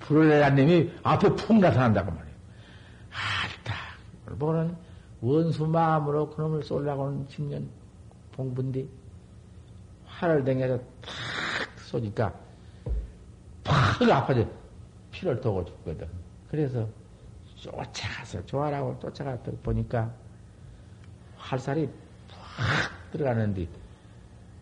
불을 0.00 0.28
내란 0.28 0.54
놈이 0.54 0.90
앞에 1.02 1.28
푹 1.30 1.58
나타난다고 1.58 2.10
말이에요. 2.10 2.36
아따, 3.10 4.36
보는 4.38 4.76
원수 5.20 5.66
마음으로 5.66 6.30
그놈을 6.30 6.62
쏠라고는 6.62 7.26
10년 7.28 7.66
봉분디 8.32 8.88
활을 10.04 10.44
댕겨서 10.44 10.78
탁 11.00 11.10
쏘니까 11.86 12.32
팍 13.64 14.02
아파져 14.02 14.46
피를 15.10 15.40
도고 15.40 15.64
죽거든. 15.64 16.06
그래서 16.50 16.86
쫓아가서 17.56 18.44
좋아라고 18.44 18.98
쫓아갔더 19.00 19.52
보니까 19.62 20.12
활살이 21.46 21.88
확 22.28 23.12
들어가는데 23.12 23.68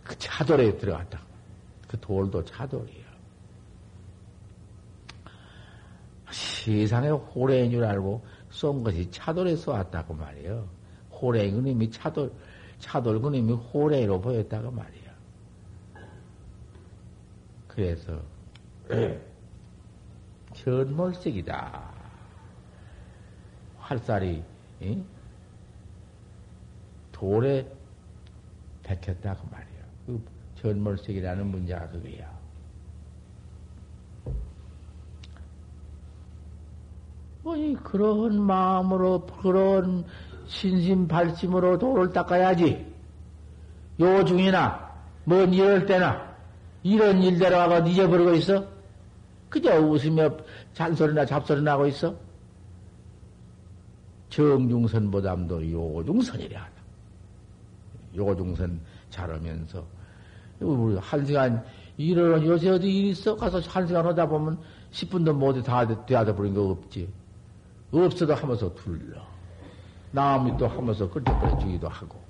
그 0.05 0.19
차돌에 0.19 0.77
들어갔다. 0.77 1.21
그 1.89 1.99
돌도 1.99 2.45
차돌이야. 2.45 3.05
세상에 6.31 7.09
호래인 7.09 7.71
줄 7.71 7.85
알고 7.85 8.23
쏜 8.51 8.83
것이 8.83 9.11
차돌에 9.11 9.57
쏘았다고 9.57 10.15
말이에요. 10.15 10.69
호래 11.11 11.51
그님이 11.51 11.91
차돌, 11.91 12.33
차돌 12.79 13.21
그님이 13.21 13.53
호래로 13.53 14.21
보였다고 14.21 14.71
말이야. 14.71 15.15
그래서, 17.69 18.21
전몰색이다. 20.55 21.95
활살이, 23.79 24.43
응? 24.83 25.14
돌에 27.15 27.67
백혔다고 28.83 29.49
말이야. 29.51 29.85
그 30.07 30.21
전몰색이라는 30.57 31.47
문제가 31.47 31.89
그거야. 31.89 32.35
아니, 37.47 37.75
그런 37.83 38.41
마음으로, 38.43 39.27
그런 39.27 40.05
신심 40.47 41.07
발심으로 41.07 41.79
돌을 41.79 42.13
닦아야지. 42.13 42.93
요 44.01 44.25
중이나, 44.25 44.93
뭔 45.25 45.55
이럴 45.55 45.87
때나, 45.87 46.35
이런 46.83 47.23
일대로 47.23 47.57
하고 47.57 47.89
잊어버리고 47.89 48.35
있어? 48.35 48.67
그저 49.49 49.81
웃으며 49.81 50.37
잔소리나 50.73 51.25
잡소리나 51.25 51.73
하고 51.73 51.87
있어? 51.87 52.17
정중선보담도 54.31 55.71
요중선이라. 55.71 56.74
요중선 58.17 58.81
잘하면서, 59.11 59.85
우리 60.61 60.97
한 60.97 61.27
시간, 61.27 61.65
일을, 61.97 62.45
요새 62.47 62.71
어디 62.71 62.91
일 62.91 63.05
있어? 63.07 63.37
가서 63.37 63.61
한 63.61 63.87
시간 63.87 64.05
하다 64.07 64.27
보면 64.27 64.59
10분도 64.93 65.33
못해 65.33 65.63
다 65.63 65.87
되어다 66.07 66.35
버린 66.35 66.55
거 66.55 66.71
없지. 66.71 67.09
없어도 67.93 68.35
하면서 68.35 68.75
둘러. 68.75 69.23
나무이 70.11 70.57
또 70.59 70.67
하면서 70.67 71.09
끌어버려 71.09 71.59
주기도 71.59 71.89
하고. 71.89 72.23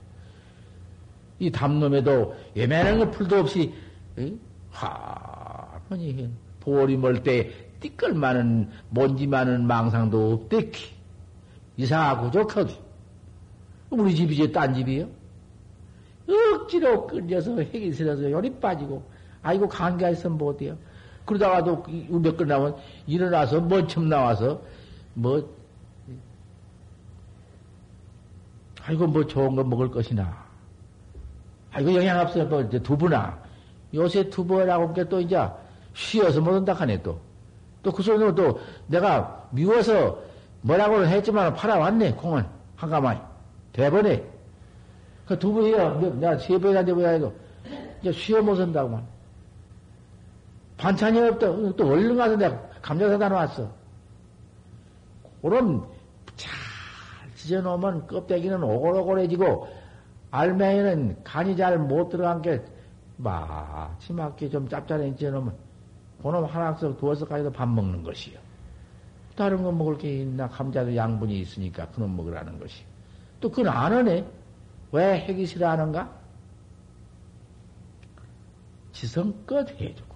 이 1.39 1.51
담놈에도 1.51 2.35
예매한 2.55 2.99
거 2.99 3.11
풀도 3.11 3.41
없이, 3.41 3.74
하머니, 4.70 6.30
볼이 6.61 6.97
멀때 6.97 7.51
띠끌 7.80 8.14
많은, 8.14 8.70
먼지 8.91 9.26
많은 9.26 9.66
망상도 9.66 10.32
없대키. 10.32 10.95
이상하고 11.76 12.30
좋거든. 12.30 12.74
우리 13.91 14.14
집이 14.14 14.35
이제 14.35 14.53
딴 14.53 14.74
집이요? 14.74 15.09
억지로 16.29 17.07
끌려서 17.07 17.61
핵이 17.61 17.93
슬어서 17.93 18.31
열이 18.31 18.55
빠지고, 18.55 19.03
아이고, 19.43 19.68
있으면 20.11 20.39
못해요. 20.39 20.77
그러다가도 21.25 21.85
몇건 22.11 22.49
나면 22.49 22.77
일어나서 23.07 23.61
먼참 23.61 24.09
나와서 24.09 24.61
뭐, 25.14 25.49
아이고, 28.83 29.07
뭐 29.07 29.27
좋은 29.27 29.55
거 29.57 29.64
먹을 29.64 29.91
것이나. 29.91 30.45
아이고, 31.72 31.95
영양 31.95 32.20
없어요. 32.20 32.47
뭐, 32.47 32.61
이제 32.62 32.79
두부나. 32.79 33.39
요새 33.95 34.29
두부라고 34.29 34.93
게또 34.93 35.20
이제 35.20 35.39
쉬어서 35.95 36.41
못한다 36.41 36.72
하네, 36.72 37.03
또. 37.03 37.18
또 37.83 37.93
그 37.93 38.03
소리는 38.03 38.35
또 38.35 38.59
내가 38.87 39.47
미워서 39.51 40.18
뭐라고는 40.62 41.07
했지만 41.09 41.55
팔아왔네, 41.55 42.14
콩은. 42.14 42.45
한가마이. 42.77 43.18
대번에. 43.72 44.34
그 45.27 45.39
두부예요. 45.39 45.99
내가 46.20 46.39
세 46.39 46.59
번이나 46.59 46.85
돼보야 46.85 47.11
해도 47.11 47.33
이제 48.01 48.12
쉬어 48.12 48.43
못 48.43 48.57
산다고만. 48.57 49.07
반찬이 50.77 51.18
없다. 51.20 51.47
또 51.77 51.89
얼른 51.89 52.16
가서 52.16 52.37
내가 52.37 52.61
감자 52.83 53.09
사다 53.09 53.29
놨어. 53.29 53.70
그럼 55.41 55.87
잘 56.37 56.53
찢어놓으면 57.37 58.07
껍데기는 58.07 58.62
오골오골해지고 58.62 59.68
알맹이는 60.31 61.22
간이 61.25 61.57
잘 61.57 61.79
못 61.79 62.09
들어간 62.09 62.43
게 62.43 62.62
마지막에 63.16 64.49
좀 64.51 64.68
짭짤해 64.68 65.14
찢어놓으면 65.16 65.55
그놈 66.22 66.45
하나씩 66.45 66.99
두어서 66.99 67.27
가지고 67.27 67.53
밥 67.53 67.68
먹는 67.68 68.03
것이요. 68.03 68.39
다른 69.37 69.62
거 69.62 69.70
먹을 69.70 69.99
게 69.99 70.20
있나? 70.20 70.49
감자도 70.49 70.95
양분이 70.95 71.41
있으니까 71.41 71.87
그놈 71.89 72.16
먹으라는 72.16 72.59
것이. 72.59 72.83
또 73.41 73.51
그건 73.51 73.68
안 73.68 73.93
하네. 73.93 74.25
왜 74.95 75.18
해기 75.18 75.45
싫어하는가? 75.45 76.09
지성껏 78.92 79.68
해주고 79.68 80.14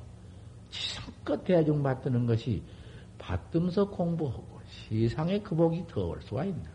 지성껏 0.70 1.50
해중 1.50 1.82
받드는 1.82 2.26
것이 2.26 2.62
받듬서 3.18 3.90
공부하고 3.90 4.60
세상에 4.88 5.40
그 5.40 5.56
복이 5.56 5.84
더 5.88 6.06
올 6.06 6.22
수가 6.22 6.44
있나. 6.44 6.70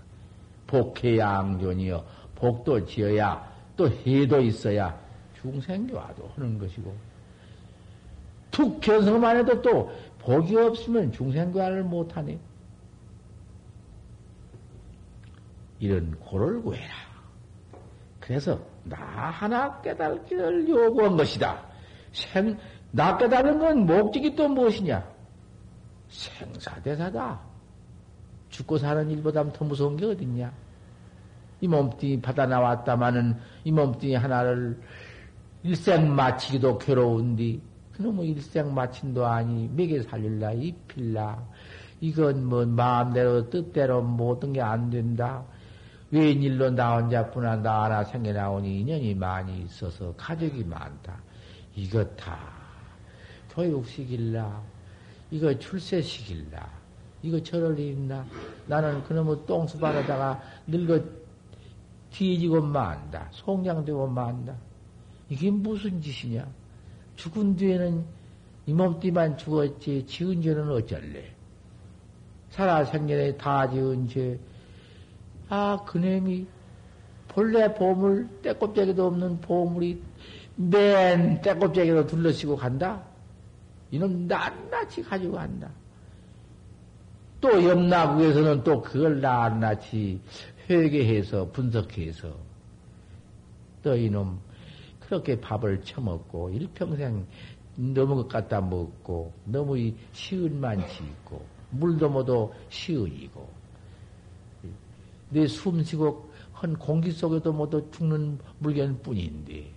복해양존이여 0.68 2.06
복도 2.36 2.86
지어야 2.86 3.49
또 3.78 3.89
해도 3.89 4.41
있어야 4.41 4.99
중생교화도 5.39 6.30
하는 6.36 6.58
것이고 6.58 6.93
툭 8.51 8.82
견성만 8.82 9.38
해도 9.38 9.62
또 9.62 9.95
복이 10.20 10.58
없으면 10.58 11.14
중생교화를 11.14 11.84
못하네. 11.84 12.38
이런 15.80 16.20
고를 16.20 16.62
구해라. 16.62 17.03
그래서 18.26 18.58
나 18.86 18.98
하나 18.98 19.82
깨달기를 19.82 20.70
요구한 20.70 21.18
것이다. 21.18 21.62
생, 22.14 22.58
나 22.92 23.18
깨달은 23.18 23.60
건 23.60 23.86
목적이 23.86 24.34
또 24.34 24.48
무엇이냐? 24.48 25.04
생사대사다. 26.08 27.42
죽고 28.48 28.78
사는 28.78 29.10
일보다 29.12 29.52
더 29.52 29.66
무서운 29.66 29.98
게 29.98 30.06
어딨냐? 30.06 30.54
이 31.60 31.68
몸뚱이 31.68 32.22
받아 32.22 32.46
나왔다마는 32.46 33.38
이 33.66 33.72
몸뚱이 33.74 34.16
하나를 34.16 34.80
일생 35.64 36.14
마치기도 36.16 36.78
괴로운디 36.78 37.62
그놈의 37.94 38.30
일생 38.30 38.74
마친도 38.74 39.26
아니 39.26 39.68
먹여 39.68 40.02
살릴라 40.04 40.54
입힐라 40.54 41.44
이건 42.00 42.46
뭐 42.46 42.66
마음대로 42.66 43.50
뜻대로 43.50 44.02
모든 44.02 44.54
게 44.54 44.62
안 44.62 44.90
된다. 44.90 45.44
웬일로 46.14 46.70
나 46.70 46.97
혼자뿐아 46.97 47.55
나 47.57 47.86
하나 47.86 48.03
생겨 48.03 48.34
나오니 48.34 48.82
인연이 48.82 49.16
많이 49.16 49.64
있어서 49.64 50.14
가족이 50.16 50.64
많다. 50.64 51.20
이것 51.76 52.16
다 52.16 52.38
교육시킬라. 53.49 54.61
이거 55.32 55.57
출세시킬라. 55.57 56.70
이거 57.24 57.41
저럴 57.41 57.74
리 57.74 57.89
있나? 57.89 58.24
나는 58.68 59.03
그놈의 59.05 59.47
똥수바에다가 59.47 60.39
늙어 60.68 61.03
뒤지고 62.11 62.61
만다. 62.61 63.28
송장되고 63.32 64.07
만다. 64.07 64.55
이게 65.30 65.49
무슨 65.49 65.99
짓이냐? 65.99 66.45
죽은 67.16 67.55
뒤에는 67.55 68.05
이 68.68 68.74
몸띠만 68.74 69.38
죽었지, 69.39 70.05
지은 70.05 70.43
죄는 70.43 70.70
어쩔래? 70.70 71.34
살아 72.51 72.86
생전에 72.86 73.36
다 73.36 73.68
지은 73.68 74.07
죄. 74.07 74.39
아, 75.56 75.78
그놈이 75.86 76.47
본래 77.28 77.72
보물, 77.76 78.28
떼껍데기도 78.41 79.06
없는 79.06 79.39
보물이 79.39 80.01
맨 80.56 81.39
떼껍데기로 81.43 82.08
둘러쓰고 82.08 82.56
간다? 82.56 83.04
이놈 83.91 84.26
낱낱이 84.28 85.04
가지고 85.04 85.34
간다. 85.34 85.70
또 87.39 87.64
염라국에서는 87.64 88.64
또 88.64 88.82
그걸 88.82 89.22
낱낱이 89.22 90.20
회개해서 90.72 91.51
분석해서 91.51 92.36
또 93.84 93.95
이놈 93.95 94.39
그렇게 95.01 95.39
밥을 95.39 95.84
처먹고 95.84 96.49
일평생 96.49 97.28
너무 97.76 98.16
것 98.16 98.28
갖다 98.28 98.60
먹고 98.60 99.32
너무 99.45 99.78
시은만 100.14 100.88
지있고 100.88 101.45
물도 101.70 102.10
모두 102.10 102.51
시은이고 102.70 103.53
내 105.34 105.48
숨쉬고 105.48 106.32
한 106.54 106.78
공기 106.78 107.12
속에도 107.12 107.52
모두 107.52 107.86
죽는 107.92 108.40
물견 108.60 109.02
뿐인데 109.02 109.72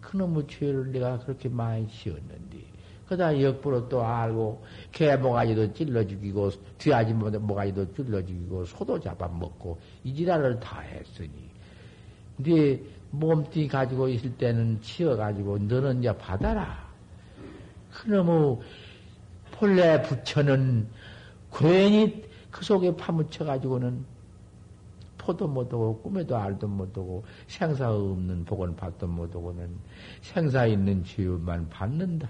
그놈의 0.00 0.46
죄를 0.48 0.90
내가 0.90 1.18
그렇게 1.18 1.48
많이 1.48 1.86
지었는데 1.88 2.58
그다 3.06 3.40
역부로 3.40 3.88
또 3.88 4.02
알고 4.02 4.64
개 4.90 5.14
모가지도 5.16 5.72
찔러 5.74 6.06
죽이고 6.06 6.50
뒤아지 6.78 7.12
모가지도 7.12 7.92
찔러 7.94 8.24
죽이고 8.24 8.64
소도 8.64 8.98
잡아먹고 8.98 9.78
이 10.02 10.14
지랄을 10.14 10.58
다 10.58 10.80
했으니 10.80 11.30
네 12.38 12.82
몸뚱이 13.10 13.68
가지고 13.68 14.08
있을 14.08 14.34
때는 14.36 14.80
치워가지고 14.80 15.58
너는 15.58 16.00
이제 16.00 16.16
받아라. 16.16 16.90
그놈의 17.92 18.58
본래 19.52 20.00
부처는 20.02 20.88
괜히 21.52 22.24
그 22.50 22.64
속에 22.64 22.96
파묻혀가지고는 22.96 24.11
포도 25.22 25.46
못하고 25.46 26.00
꿈에도 26.02 26.36
알도 26.36 26.66
못하고 26.66 27.24
생사 27.46 27.92
없는 27.92 28.44
복은 28.44 28.74
받도 28.74 29.06
못하고는 29.06 29.70
생사 30.20 30.66
있는 30.66 31.04
죄만 31.04 31.68
받는다. 31.68 32.28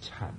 참. 0.00 0.34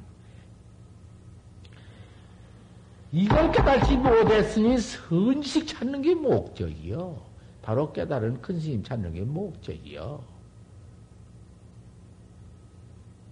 이걸 3.12 3.52
깨달지 3.52 3.96
못했으니 3.96 4.78
선식 4.78 5.68
찾는 5.68 6.02
게 6.02 6.14
목적이요. 6.14 7.18
바로 7.62 7.92
깨달은 7.94 8.42
큰 8.42 8.60
스님 8.60 8.84
찾는 8.84 9.14
게 9.14 9.22
목적이요. 9.22 10.22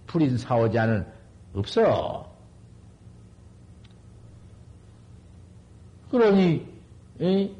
불인 0.06 0.38
사오자는 0.38 1.06
없어. 1.54 2.33
그러니, 6.14 6.64
에? 7.20 7.50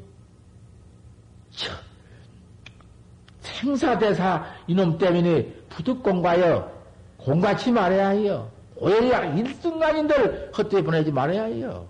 생사대사 3.41 4.45
이놈 4.67 4.97
때문에 4.97 5.43
부득공과여 5.67 6.71
공같이 7.17 7.73
말해야 7.73 8.09
해요. 8.09 8.49
오히려 8.77 9.25
일순간인들 9.35 10.53
헛되이 10.57 10.83
보내지 10.83 11.11
말아야 11.11 11.43
해요. 11.43 11.85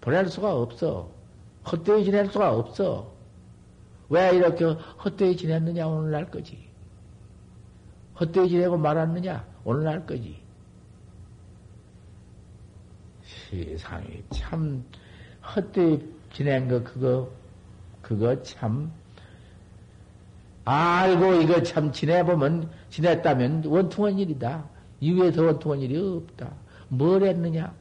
보낼 0.00 0.26
수가 0.28 0.56
없어. 0.56 1.08
헛되이 1.70 2.04
지낼 2.04 2.26
수가 2.26 2.52
없어. 2.52 3.12
왜 4.08 4.34
이렇게 4.34 4.64
헛되이 4.64 5.36
지냈느냐, 5.36 5.86
오늘날 5.86 6.28
거지. 6.32 6.68
헛되이 8.18 8.48
지내고 8.48 8.76
말았느냐, 8.76 9.46
오늘날 9.62 10.04
거지. 10.04 10.42
세상에 13.22 14.20
참, 14.30 14.84
헛되이 15.54 16.00
지낸 16.32 16.68
거, 16.68 16.82
그거, 16.82 17.30
그거 18.02 18.42
참, 18.42 18.90
알고 20.64 21.34
이거 21.34 21.62
참 21.62 21.90
지내보면, 21.90 22.70
지냈다면 22.90 23.64
원통한 23.64 24.18
일이다. 24.18 24.64
이후에 25.00 25.30
더 25.32 25.44
원통한 25.44 25.80
일이 25.80 25.96
없다. 25.96 26.52
뭘 26.88 27.22
했느냐? 27.22 27.72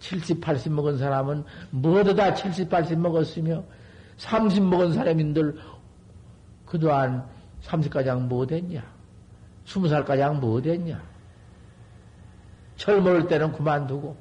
70, 0.00 0.40
80 0.40 0.72
먹은 0.72 0.98
사람은 0.98 1.44
뭐도다 1.70 2.34
70, 2.34 2.68
80 2.68 2.98
먹었으며 2.98 3.64
30 4.16 4.62
먹은 4.62 4.92
사람인들 4.92 5.58
그동안 6.66 7.26
30가장 7.62 8.28
못했냐? 8.28 8.82
20살가장 9.66 10.38
못했냐? 10.38 11.02
젊을 12.76 13.26
때는 13.26 13.52
그만두고 13.52 14.16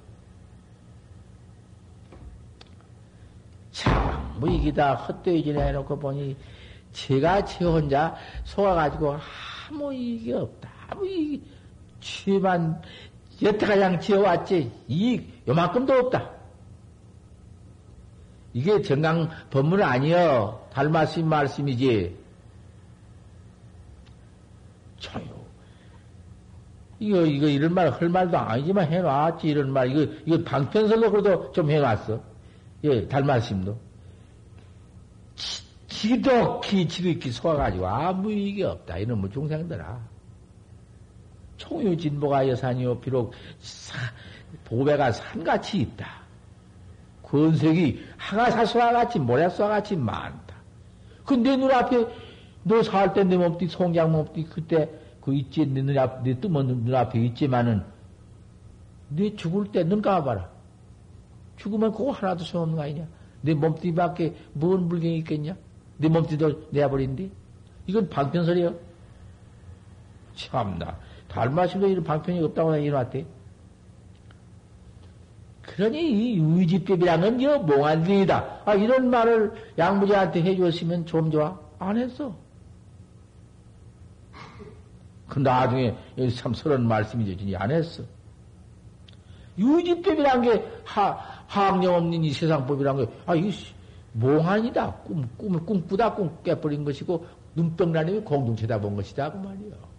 참, 3.78 4.40
뭐 4.40 4.50
헛되이 4.50 5.44
지내놓고 5.44 6.00
보니 6.00 6.36
제가 6.94 7.46
제 7.46 7.64
혼자 7.64 8.16
속아가지고 8.44 9.18
아무 9.70 9.94
이익이 9.94 10.34
없다. 10.34 10.68
아무 10.90 11.06
이익이, 11.06 11.44
죄만 12.00 12.82
여태가장 13.40 14.00
지어왔지, 14.00 14.72
이익 14.88 15.44
요만큼도 15.48 15.94
없다. 15.94 16.28
이게 18.54 18.82
정강 18.82 19.30
법문 19.52 19.84
아니여. 19.84 20.70
달마스님 20.74 21.30
말씀이지. 21.30 22.18
저요. 24.98 25.46
이거, 26.98 27.22
이거, 27.28 27.46
이런 27.46 27.76
말, 27.76 27.92
할 27.92 28.10
말도 28.10 28.40
아니지만 28.40 28.92
해놨지, 28.92 29.48
이런 29.48 29.72
말. 29.72 29.92
이거, 29.92 30.12
이거 30.26 30.44
방편설로 30.44 31.12
그래도 31.12 31.52
좀 31.52 31.70
해놨어. 31.70 32.37
예, 32.84 33.08
달마스님도. 33.08 33.78
지독히, 35.88 36.88
지극히 36.88 37.32
속아가지고 37.32 37.88
아무 37.88 38.32
이익이 38.32 38.64
없다. 38.64 38.98
이놈의 39.00 39.32
중생들아. 39.32 40.00
총유진보가 41.58 42.48
여산이요. 42.50 43.00
비록 43.00 43.34
사, 43.60 43.98
보배가 44.66 45.12
산같이 45.12 45.80
있다. 45.80 46.22
권색이 47.24 48.04
하가사수와 48.18 48.92
같이 48.94 49.20
모래수와 49.20 49.68
같이 49.70 49.96
많다. 49.96 50.56
그 51.26 51.34
내 51.36 51.58
눈앞에 51.58 52.06
너 52.64 52.80
살 52.84 53.14
때 53.14 53.24
내 53.24 53.36
몸띠 53.38 53.68
송장 53.68 54.12
몸띠 54.12 54.44
그때 54.46 54.90
그 55.20 55.34
있지 55.34 55.66
내 55.66 55.82
눈앞 55.82 56.24
내 56.24 56.40
뜨면 56.40 56.68
눈앞에 56.86 57.20
있지만은 57.26 57.84
네 59.10 59.36
죽을 59.36 59.72
때 59.72 59.84
눈 59.84 60.02
감아봐라. 60.02 60.50
죽으면 61.58 61.92
그거 61.92 62.12
하나도 62.12 62.44
소용없는 62.44 62.78
거 62.78 62.84
아니냐? 62.84 63.08
내 63.42 63.54
몸띠밖에 63.54 64.36
뭔 64.54 64.88
물경이 64.88 65.18
있겠냐? 65.20 65.56
내 65.98 66.08
몸띠도 66.08 66.70
내버린디? 66.72 67.32
이건 67.88 68.10
방편설이요. 68.10 68.76
참나. 70.36 70.98
달마심도 71.28 71.88
이런 71.88 72.04
방편이 72.04 72.42
없다고 72.44 72.76
해놨대. 72.76 73.26
그러니 75.64 76.12
이 76.12 76.38
유지법이라는 76.38 77.38
게 77.38 77.58
몽환들이다. 77.58 78.62
아, 78.66 78.74
이런 78.76 79.10
말을 79.10 79.54
양부자한테 79.78 80.42
해줬으면 80.42 81.06
좀 81.06 81.30
좋아. 81.30 81.60
안 81.78 81.98
했어. 81.98 82.36
그 85.28 85.40
나중에 85.40 85.96
참 86.36 86.54
서른 86.54 86.88
말씀이죠. 86.88 87.38
진짜 87.38 87.58
안 87.60 87.72
했어. 87.72 88.04
유지법이란 89.58 90.42
게 90.42 90.66
하, 90.86 91.18
하악령 91.48 91.96
없는 91.96 92.24
이 92.24 92.32
세상법이란 92.32 92.98
게, 92.98 93.08
아, 93.26 93.36
이거 93.36 93.50
몽환이다. 94.14 94.92
꿈, 95.04 95.28
꿈을 95.38 95.60
꿈꾸다 95.66 96.14
꿈 96.14 96.38
깨버린 96.44 96.84
것이고, 96.84 97.26
눈병나님이 97.56 98.22
공동체다 98.22 98.80
본 98.80 98.96
것이다. 98.96 99.32
그 99.32 99.38
말이요. 99.38 99.98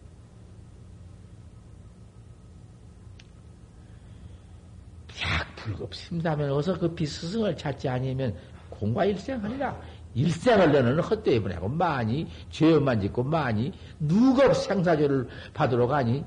불급 5.57 5.95
심다면 5.95 6.51
어서 6.53 6.79
급히 6.79 7.05
그 7.05 7.11
스승을 7.11 7.57
찾지 7.57 7.89
아니면 7.89 8.35
공과 8.71 9.05
일생하니라. 9.05 9.77
일생을 10.15 10.73
너는 10.73 11.01
헛되이 11.01 11.41
보내고 11.41 11.69
많이 11.69 12.27
죄업만 12.51 13.01
짓고 13.01 13.23
많이 13.25 13.73
누겁 14.01 14.57
생사죄를 14.57 15.29
받으러 15.53 15.87
가니 15.87 16.25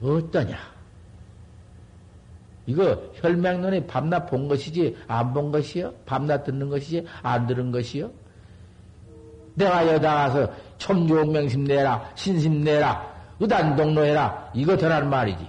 어떠냐? 0.00 0.56
이거 2.70 2.96
혈맹론이 3.14 3.86
밤낮 3.88 4.26
본 4.26 4.46
것이지 4.46 4.96
안 5.08 5.32
본 5.34 5.50
것이요? 5.50 5.92
밤낮 6.06 6.44
듣는 6.44 6.68
것이지 6.68 7.04
안 7.22 7.46
들은 7.48 7.72
것이요? 7.72 8.10
내가 9.54 9.86
여다 9.88 10.14
가서 10.14 10.52
첨주옥명심 10.78 11.64
내라 11.64 12.10
신심 12.14 12.62
내라 12.62 13.04
의단동로해라 13.40 14.50
이거 14.54 14.76
되란 14.76 15.10
말이지. 15.10 15.48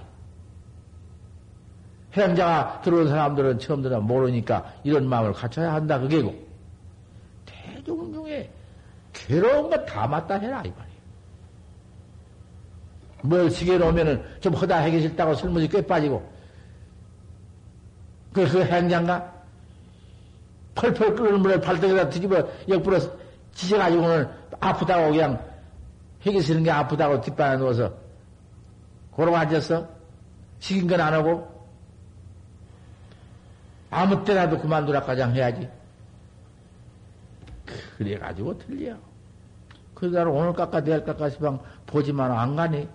행자가 2.14 2.80
들어온 2.82 3.08
사람들은 3.08 3.58
처음 3.58 3.80
들어 3.82 4.00
모르니까 4.00 4.72
이런 4.82 5.08
마음을 5.08 5.32
갖춰야 5.32 5.72
한다. 5.72 5.98
그게고. 5.98 6.34
대중 7.46 8.12
중에 8.12 8.50
괴로운 9.12 9.70
거 9.70 9.84
다 9.86 10.06
맞다 10.06 10.34
해라. 10.38 10.62
이 10.66 10.70
말이에요. 10.70 10.92
뭘 13.22 13.50
시계 13.50 13.78
놓으면은 13.78 14.22
좀 14.40 14.52
허다 14.54 14.82
하기 14.82 15.00
싫다고 15.00 15.34
설무지 15.34 15.68
꽤 15.68 15.80
빠지고. 15.86 16.31
그, 18.32 18.48
그 18.48 18.62
행장가? 18.62 19.32
펄펄 20.74 21.14
끓는 21.14 21.40
물을 21.40 21.60
발등에다 21.60 22.08
뒤집어 22.08 22.48
옆으로 22.68 22.98
지져가지고는 23.52 24.28
아프다고 24.58 25.10
그냥 25.10 25.38
싫은 26.24 26.62
게 26.62 26.70
아프다고 26.70 27.20
뒷방에 27.20 27.56
누워서 27.56 27.92
그러고 29.14 29.36
앉았어? 29.36 29.86
시킨 30.60 30.86
건안 30.86 31.12
하고 31.12 31.52
아무 33.90 34.24
때라도 34.24 34.58
그만두라 34.58 35.02
가장 35.02 35.34
해야지. 35.34 35.68
그래가지고 37.98 38.56
틀려. 38.58 38.96
그러다 39.94 40.28
오늘 40.30 40.54
깎아 40.54 40.82
내일 40.82 41.04
깎아 41.04 41.28
시방 41.28 41.60
보지만 41.86 42.32
안 42.32 42.56
가네. 42.56 42.88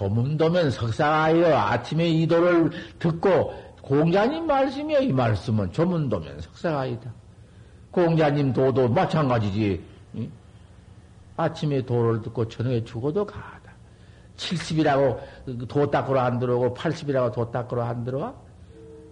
조문도면 0.00 0.70
석사하여 0.70 1.54
아침에 1.54 2.08
이 2.08 2.26
도를 2.26 2.70
듣고 2.98 3.52
공자님 3.82 4.46
말씀이야 4.46 5.00
이 5.00 5.12
말씀은 5.12 5.72
조문도면 5.72 6.40
석사가이다. 6.40 7.12
공자님 7.90 8.54
도도 8.54 8.88
마찬가지지. 8.88 9.82
아침에 11.36 11.82
도를 11.84 12.22
듣고 12.22 12.48
저녁에 12.48 12.82
죽어도 12.82 13.26
가. 13.26 13.60
70이라고 14.38 15.68
도 15.68 15.90
닦으러 15.90 16.20
안 16.20 16.38
들어오고 16.38 16.72
80이라고 16.72 17.34
도 17.34 17.50
닦으러 17.50 17.82
안 17.82 18.04
들어와? 18.04 18.32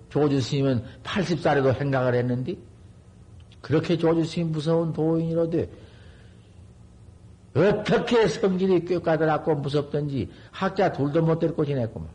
조주 0.08 0.40
스님은 0.40 0.82
80살에도 1.04 1.78
행각을 1.78 2.14
했는데 2.14 2.54
그렇게 3.60 3.98
조주 3.98 4.24
스님 4.24 4.52
무서운 4.52 4.94
도인이로되 4.94 5.68
어떻게 7.54 8.26
성질이 8.28 8.84
꾀까다랗고 8.84 9.56
무섭던지 9.56 10.30
학자 10.50 10.92
둘도 10.92 11.22
못 11.22 11.38
데리고 11.38 11.64
지냈구만. 11.64 12.08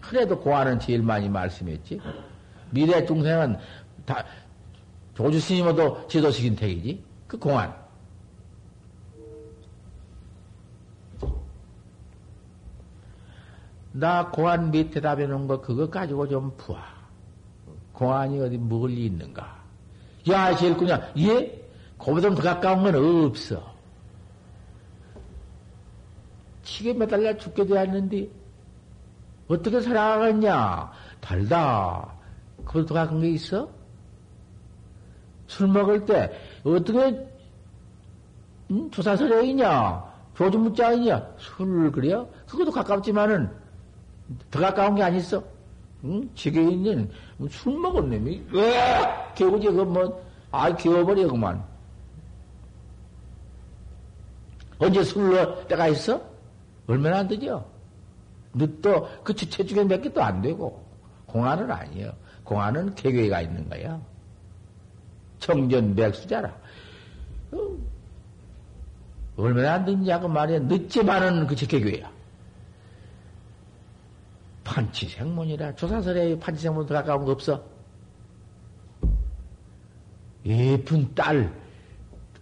그래도 0.00 0.38
고아는 0.38 0.78
제일 0.78 1.02
많이 1.02 1.28
말씀했지. 1.28 2.00
미래 2.70 3.04
중생은 3.04 3.56
다 4.06 4.24
조주 5.14 5.40
스님도 5.40 6.06
지도시킨 6.08 6.56
택이지. 6.56 7.02
그 7.26 7.38
공안. 7.38 7.74
나 13.92 14.30
공안 14.30 14.70
밑에 14.70 15.00
답해 15.00 15.26
놓은 15.26 15.48
거 15.48 15.60
그거 15.60 15.90
가지고 15.90 16.28
좀 16.28 16.56
부아. 16.56 16.98
공안이 17.92 18.40
어디 18.40 18.56
먹을 18.56 18.90
리 18.90 19.06
있는가? 19.06 19.58
야, 20.30 20.54
제일 20.54 20.76
그냥, 20.76 21.02
예? 21.18 21.60
그보다 21.98 22.32
더 22.32 22.40
가까운 22.40 22.84
건 22.84 22.94
없어. 23.26 23.77
치게 26.78 26.94
매달려 26.94 27.36
죽게 27.36 27.66
되었는데, 27.66 28.28
어떻게 29.48 29.80
살아가겠냐? 29.80 30.92
달다. 31.20 32.14
더 32.64 32.94
가까운 32.94 33.20
게 33.20 33.30
있어? 33.30 33.68
술 35.48 35.66
먹을 35.66 36.04
때, 36.04 36.30
어떻게, 36.62 37.26
음, 38.70 38.88
조사설이냐? 38.92 40.04
조주무자이냐? 40.36 41.34
술을 41.38 41.90
그래요? 41.90 42.28
그것도 42.48 42.70
가깝지만은, 42.70 43.50
더 44.48 44.60
가까운 44.60 44.94
게 44.94 45.02
아니었어? 45.02 45.42
응? 46.04 46.30
지게 46.36 46.62
있는, 46.62 47.10
술 47.50 47.76
먹은 47.76 48.08
놈이, 48.08 48.44
으악! 48.54 49.34
개구지, 49.34 49.66
그 49.66 49.80
뭐, 49.80 50.24
아, 50.52 50.72
개워버려, 50.76 51.26
그만. 51.26 51.64
언제 54.78 55.02
술로 55.02 55.66
때가 55.66 55.88
있어? 55.88 56.27
얼마나 56.88 57.18
안 57.18 57.28
되죠? 57.28 57.64
늦도 58.54 59.22
그 59.22 59.34
주체 59.34 59.64
중에 59.64 59.84
몇 59.84 60.00
개도 60.00 60.22
안 60.22 60.42
되고, 60.42 60.84
공안은 61.26 61.70
아니에요. 61.70 62.12
공안은 62.44 62.94
개개가 62.94 63.42
있는 63.42 63.68
거야. 63.68 64.00
청전 65.38 65.94
백수자라. 65.94 66.56
어, 67.52 67.58
얼마나 69.36 69.74
안 69.74 69.84
되냐고 69.84 70.26
말이야. 70.28 70.60
늦지만은 70.60 71.46
그 71.46 71.54
개개야. 71.54 72.10
판치생문이라 74.64 75.76
조사설에 75.76 76.38
판치생문 76.38 76.86
더 76.86 76.94
가까운 76.94 77.24
거 77.24 77.32
없어. 77.32 77.62
예쁜 80.44 81.14
딸, 81.14 81.52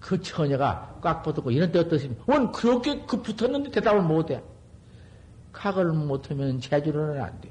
그 0.07 0.23
처녀가 0.23 0.97
꽉 1.03 1.25
붙었고, 1.25 1.51
이런 1.51 1.73
데 1.73 1.81
어떻습니까? 1.81 2.23
원, 2.29 2.53
그렇게 2.53 3.05
그 3.07 3.21
붙었는데 3.21 3.73
대답을 3.73 4.03
못해. 4.03 4.41
각을 5.53 5.87
못하면 5.93 6.61
재주로는 6.61 7.21
안 7.21 7.41
돼. 7.41 7.51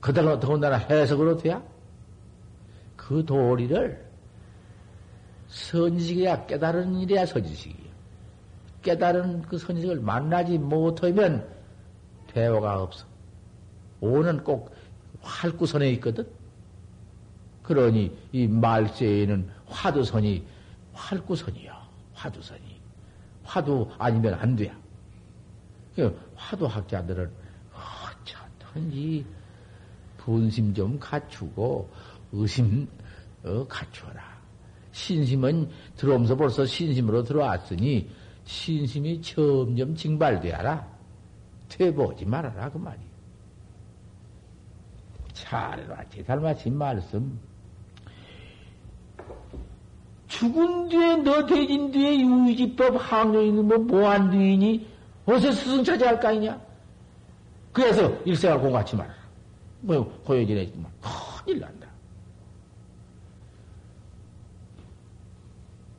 그다가 0.00 0.40
더군다나 0.40 0.76
해석으로 0.78 1.36
돼야? 1.36 1.62
그 2.96 3.22
도리를 3.26 4.06
선지식이야, 5.48 6.46
깨달은 6.46 6.94
일이야, 7.00 7.26
선지식이야. 7.26 7.92
깨달은 8.82 9.42
그 9.42 9.58
선지식을 9.58 10.00
만나지 10.00 10.56
못하면 10.56 11.46
대화가 12.28 12.82
없어. 12.82 13.04
오는 14.00 14.42
꼭 14.42 14.74
활구선에 15.20 15.90
있거든? 15.90 16.26
그러니 17.64 18.16
이 18.32 18.46
말세에는 18.46 19.50
화두선이 19.66 20.55
활구선이요. 20.96 21.72
화두선이. 22.14 22.80
화두 23.44 23.88
아니면 23.98 24.34
안 24.34 24.56
돼. 24.56 24.74
그 25.94 26.18
화두 26.34 26.66
학자들은 26.66 27.30
어쩌든지 28.72 29.24
분심 30.16 30.74
좀 30.74 30.98
갖추고 30.98 31.88
의심 32.32 32.88
어, 33.44 33.66
갖추어라. 33.68 34.36
신심은 34.92 35.70
들어오면서 35.96 36.36
벌써 36.36 36.64
신심으로 36.64 37.22
들어왔으니 37.22 38.10
신심이 38.44 39.20
점점 39.22 39.94
징발되어라. 39.94 40.96
퇴보하지 41.68 42.24
말아라 42.24 42.70
그 42.70 42.78
말이야. 42.78 43.06
잘해놨지 45.34 46.24
닮아진 46.24 46.76
말씀. 46.76 47.38
죽은 50.28 50.88
뒤에 50.88 51.16
너 51.16 51.46
대진 51.46 51.90
뒤에 51.90 52.20
유지법 52.20 52.96
항정이는 52.98 53.64
뭐 53.64 53.78
뭐한 53.78 54.30
뒤이니 54.30 54.86
어서 55.24 55.52
스승 55.52 55.84
차지할 55.84 56.20
거 56.20 56.28
아니냐? 56.28 56.60
그래서 57.72 58.08
일생활 58.24 58.60
공같이 58.60 58.96
말아라. 58.96 59.14
뭐 59.80 60.04
고여지내지만 60.24 60.90
큰일 61.44 61.60
난다. 61.60 61.86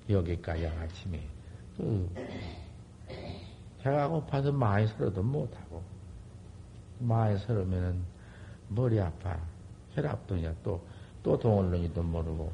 여기까지 0.09 0.67
아침에 0.67 1.21
그 1.75 2.09
배가 3.82 4.07
고파서 4.07 4.51
많이 4.51 4.88
설어도 4.88 5.21
못하고 5.21 5.84
많이 6.99 7.38
설으면은 7.39 8.01
머리 8.69 8.99
아파 8.99 9.38
혈압도냐 9.93 10.55
또또 10.63 11.38
동원론이도 11.39 12.01
모르고 12.03 12.51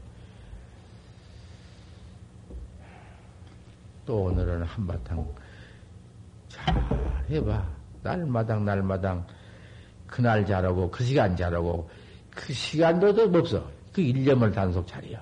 또 4.06 4.24
오늘은 4.24 4.64
한바탕 4.64 5.26
잘 6.50 6.76
해봐. 7.30 7.66
날마당, 8.04 8.66
날마당, 8.66 9.26
그날 10.08 10.46
자라고, 10.46 10.92
그 10.92 11.04
시간 11.04 11.36
자라고, 11.36 11.90
그 12.30 12.54
시간도 12.54 13.14
도 13.14 13.40
없어. 13.40 13.66
그 13.94 14.02
일념을 14.02 14.52
단속 14.52 14.86
차려. 14.86 15.20